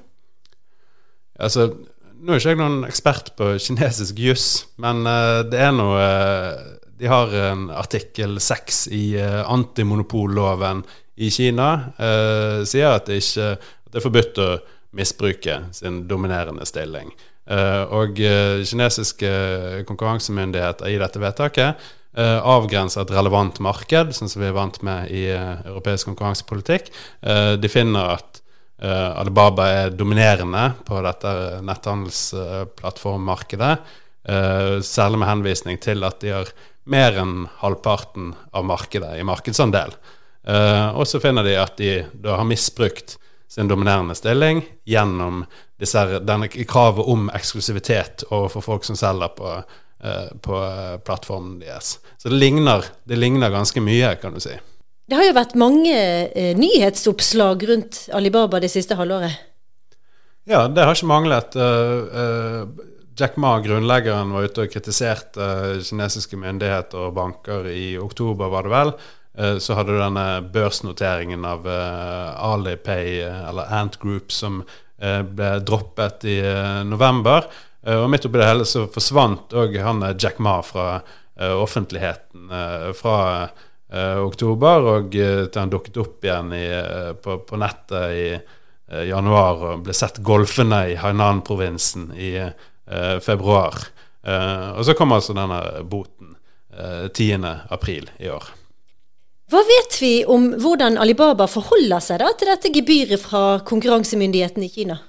Altså, 1.40 1.72
Nå 2.20 2.34
er 2.34 2.40
ikke 2.40 2.52
jeg 2.52 2.60
noen 2.60 2.82
ekspert 2.84 3.30
på 3.36 3.46
kinesisk 3.64 4.18
juss, 4.20 4.48
men 4.80 5.06
uh, 5.08 5.40
det 5.48 5.60
er 5.64 5.70
noe 5.72 6.00
uh, 6.00 6.74
De 7.00 7.08
har 7.08 7.32
en 7.32 7.70
artikkel 7.72 8.36
seks 8.44 8.82
i 8.92 9.14
uh, 9.16 9.40
antimonopolloven 9.48 10.82
i 11.20 11.30
Kina 11.32 11.70
Uh, 11.96 12.60
sier 12.68 12.96
at 12.96 13.08
det 13.08 13.22
ikke 13.22 13.54
det 13.90 13.98
er 13.98 14.04
forbudt 14.04 14.38
å 14.38 14.50
misbruke 14.94 15.56
sin 15.74 16.04
dominerende 16.10 16.66
stilling. 16.68 17.10
Eh, 17.50 17.82
og 17.90 18.20
eh, 18.22 18.60
kinesiske 18.68 19.30
konkurransemyndigheter 19.88 20.86
i 20.86 20.98
dette 21.00 21.18
vedtaket 21.18 21.74
eh, 22.14 22.38
avgrenser 22.38 23.02
et 23.02 23.10
relevant 23.16 23.58
marked, 23.64 24.12
sånn 24.14 24.28
som 24.30 24.40
vi 24.42 24.48
er 24.50 24.54
vant 24.54 24.82
med 24.86 25.10
i 25.10 25.30
europeisk 25.34 26.06
konkurransepolitikk. 26.12 26.84
De 27.60 27.68
finner 27.70 28.04
at 28.18 28.42
Alibaba 28.80 29.66
er 29.68 29.90
dominerende 29.92 30.72
på 30.88 31.02
dette 31.04 31.60
netthandelsplattformmarkedet, 31.68 33.76
særlig 34.88 35.18
med 35.20 35.28
henvisning 35.28 35.76
til 35.84 36.00
at 36.08 36.16
de 36.24 36.32
har 36.32 36.48
mer 36.88 37.12
enn 37.20 37.44
halvparten 37.60 38.32
av 38.56 38.64
markedet 38.64 39.20
i 39.20 39.28
markedsandel. 39.28 39.92
Og 40.96 41.04
så 41.04 41.20
finner 41.20 41.44
de 41.44 41.60
at 41.60 41.76
de 41.76 42.08
har 42.24 42.48
misbrukt 42.48 43.19
sin 43.50 43.68
dominerende 43.68 44.14
stilling 44.14 44.62
gjennom 44.86 45.44
disse, 45.80 46.04
denne 46.22 46.48
kravet 46.48 47.06
om 47.06 47.30
eksklusivitet 47.34 48.24
overfor 48.30 48.62
folk 48.62 48.86
som 48.86 48.98
selger 48.98 49.32
på, 49.34 49.54
uh, 50.04 50.28
på 50.42 50.60
uh, 50.60 50.96
plattformen 51.02 51.58
deres. 51.62 51.96
Så 52.18 52.30
det 52.30 52.38
ligner, 52.38 52.86
det 53.04 53.18
ligner, 53.18 53.50
ganske 53.50 53.82
mye, 53.82 54.14
kan 54.22 54.36
du 54.36 54.40
si. 54.42 54.54
Det 55.10 55.18
har 55.18 55.26
jo 55.26 55.34
vært 55.34 55.56
mange 55.58 55.94
nyhetsoppslag 56.54 57.64
rundt 57.66 58.04
Alibaba 58.14 58.60
det 58.62 58.68
siste 58.70 58.94
halvåret? 58.94 59.40
Ja, 60.46 60.68
det 60.70 60.84
har 60.86 60.94
ikke 60.94 61.08
manglet. 61.10 61.56
Jack 63.18 63.34
Ma, 63.42 63.56
grunnleggeren, 63.64 64.30
var 64.30 64.46
ute 64.46 64.68
og 64.68 64.70
kritiserte 64.70 65.48
kinesiske 65.82 66.38
myndigheter 66.38 67.08
og 67.08 67.16
banker 67.18 67.66
i 67.74 67.96
oktober, 67.98 68.54
var 68.54 68.68
det 68.68 68.72
vel 68.76 68.94
Eh, 68.94 69.19
så 69.58 69.74
hadde 69.74 69.94
du 69.94 70.00
denne 70.00 70.26
børsnoteringen 70.52 71.44
av 71.46 71.66
uh, 71.66 72.50
Alipay, 72.50 73.20
eh, 73.22 73.42
eller 73.48 73.70
Ant 73.72 73.98
Group, 74.02 74.32
som 74.32 74.64
ble 75.00 75.46
droppet 75.64 76.26
i 76.28 76.34
november. 76.84 77.46
og 77.88 78.10
midt 78.12 78.26
oppi 78.28 78.36
det 78.36 78.48
hele 78.50 78.66
så 78.68 78.82
forsvant 78.92 79.54
òg 79.56 79.78
han 79.80 80.04
Jack 80.20 80.36
Ma 80.44 80.58
fra 80.60 80.98
offentligheten 81.40 82.52
fra 82.98 83.48
oktober, 84.20 84.90
og 84.92 85.16
til 85.16 85.56
han 85.56 85.72
dukket 85.72 85.96
opp 86.04 86.28
igjen 86.28 86.52
i, 86.52 86.66
på, 87.16 87.38
på, 87.48 87.62
nettet 87.64 88.12
i 88.12 88.28
januar 89.08 89.64
og 89.70 89.88
ble 89.88 89.96
sett 89.96 90.20
golfende 90.20 90.82
i 90.92 91.00
Hainan-provinsen 91.00 92.10
i 92.12 92.34
februar. 93.24 93.80
og 94.76 94.84
så 94.84 95.00
kom 95.00 95.16
altså 95.16 95.32
denne 95.32 95.64
boten 95.80 96.36
10. 97.08 97.40
april 97.72 98.12
i 98.20 98.28
år. 98.28 98.59
Hva 99.50 99.60
vet 99.66 99.96
vi 99.98 100.12
om 100.30 100.52
hvordan 100.62 100.98
Alibaba 101.02 101.48
forholder 101.50 102.02
seg 102.04 102.20
da 102.22 102.28
til 102.38 102.50
dette 102.52 102.70
gebyret 102.70 103.18
fra 103.18 103.58
konkurransemyndigheten 103.66 104.62
i 104.62 104.70
Kina? 104.70 105.00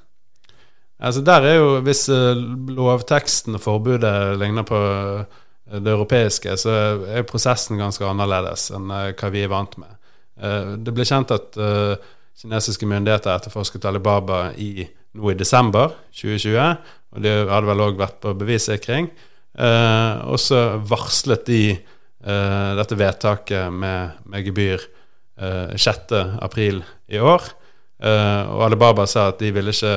Altså 1.01 1.21
der 1.25 1.45
er 1.45 1.55
jo, 1.59 1.69
Hvis 1.85 2.07
uh, 2.09 2.37
lovteksten 2.69 3.57
og 3.57 3.61
forbudet 3.61 4.37
ligner 4.41 4.65
på 4.65 4.77
uh, 4.77 5.25
det 5.77 5.93
europeiske, 5.93 6.57
så 6.57 6.73
er 7.05 7.27
prosessen 7.29 7.77
ganske 7.77 8.05
annerledes 8.05 8.69
enn 8.73 8.89
uh, 8.89 9.11
hva 9.13 9.29
vi 9.33 9.45
er 9.45 9.51
vant 9.51 9.77
med. 9.81 9.97
det 10.81 10.89
ble 10.95 11.05
kjent 11.05 11.29
at 11.35 11.57
kinesiske 12.41 12.87
myndigheter 12.89 13.35
etterforsket 13.35 13.83
Alibaba 13.85 14.47
i, 14.57 14.87
nå 15.13 15.29
i 15.29 15.35
desember 15.37 15.91
2020. 16.17 16.79
Og 17.13 17.21
de 17.21 17.33
hadde 17.51 17.67
vel 17.67 17.83
òg 17.85 17.99
vært 17.99 18.17
på 18.23 18.33
bevissikring. 18.39 19.11
og 19.53 20.39
så 20.41 20.79
varslet 20.89 21.45
de 21.45 21.61
uh, 22.25 22.73
dette 22.77 22.97
vedtaket 22.97 23.73
med, 23.73 24.17
med 24.29 24.45
gebyr 24.45 24.81
uh, 25.41 25.71
eh, 25.71 25.75
6.4 25.75 26.81
i 27.07 27.19
år. 27.19 27.47
Uh, 28.01 28.43
og 28.55 28.65
Alibaba 28.67 29.05
sa 29.09 29.29
at 29.31 29.41
de 29.41 29.51
ville 29.53 29.73
ikke, 29.73 29.95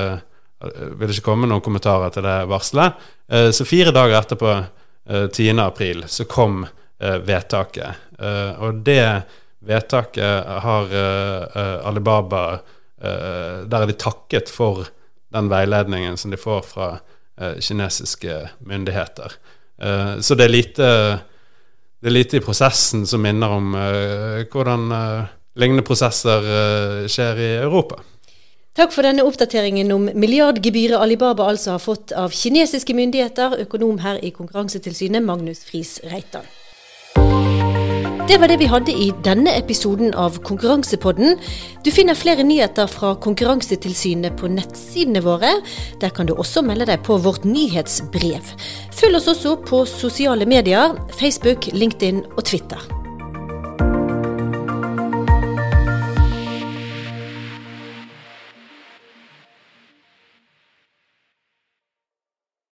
ville 0.99 1.13
ikke 1.13 1.25
komme 1.25 1.49
noen 1.49 1.63
kommentarer 1.65 2.13
til 2.13 2.25
det 2.25 2.39
varselet. 2.49 3.11
Så 3.25 3.65
fire 3.65 3.89
dager 3.89 4.19
etterpå, 4.19 4.51
uh, 5.09 5.25
10.4, 5.33 6.05
så 6.07 6.27
kom 6.29 6.65
vedtaket. 6.95 7.97
og 8.63 8.77
det 8.87 9.03
vedtaket 9.67 10.45
har 10.63 10.93
Alibaba 11.83 12.61
Der 12.97 13.81
er 13.81 13.85
de 13.85 13.93
takket 13.99 14.47
for 14.49 14.87
den 15.35 15.49
veiledningen 15.51 16.15
som 16.17 16.31
de 16.31 16.39
får 16.39 16.61
fra 16.61 16.87
kinesiske 17.59 18.49
myndigheter. 18.59 19.35
så 20.21 20.35
det 20.35 20.45
er 20.45 20.55
lite 20.55 20.87
det 22.01 22.11
er 22.11 22.15
lite 22.15 22.37
i 22.39 22.43
prosessen 22.43 23.05
som 23.09 23.23
minner 23.23 23.55
om 23.55 23.71
uh, 23.77 24.43
hvordan 24.51 24.91
uh, 24.91 25.31
lignende 25.59 25.85
prosesser 25.87 26.49
uh, 26.49 27.07
skjer 27.09 27.41
i 27.41 27.49
Europa. 27.63 28.01
Takk 28.75 28.91
for 28.91 29.07
denne 29.07 29.23
oppdateringen 29.23 29.93
om 29.95 30.09
milliardgebyret 30.19 30.99
Alibaba 30.99 31.47
altså 31.47 31.77
har 31.77 31.83
fått 31.83 32.11
av 32.11 32.35
kinesiske 32.35 32.91
myndigheter, 32.97 33.55
økonom 33.63 34.01
her 34.03 34.19
i 34.19 34.33
Konkurransetilsynet 34.35 35.23
Magnus 35.23 35.63
Friis 35.63 36.01
Reitan. 36.03 36.43
Det 38.23 38.39
var 38.41 38.47
det 38.47 38.57
vi 38.57 38.67
hadde 38.71 38.93
i 38.95 39.11
denne 39.25 39.51
episoden 39.59 40.13
av 40.17 40.39
Konkurransepodden. 40.47 41.35
Du 41.85 41.91
finner 41.93 42.17
flere 42.17 42.43
nyheter 42.47 42.87
fra 42.89 43.11
Konkurransetilsynet 43.21 44.39
på 44.39 44.49
nettsidene 44.49 45.21
våre. 45.21 45.51
Der 46.01 46.15
kan 46.15 46.25
du 46.25 46.33
også 46.33 46.63
melde 46.65 46.87
deg 46.89 47.03
på 47.05 47.19
vårt 47.21 47.45
nyhetsbrev. 47.45 48.55
Følg 48.95 49.21
oss 49.21 49.29
også 49.35 49.57
på 49.67 49.85
sosiale 49.89 50.49
medier, 50.49 50.97
Facebook, 51.19 51.69
LinkedIn 51.75 52.23
og 52.33 52.47
Twitter. 52.49 53.04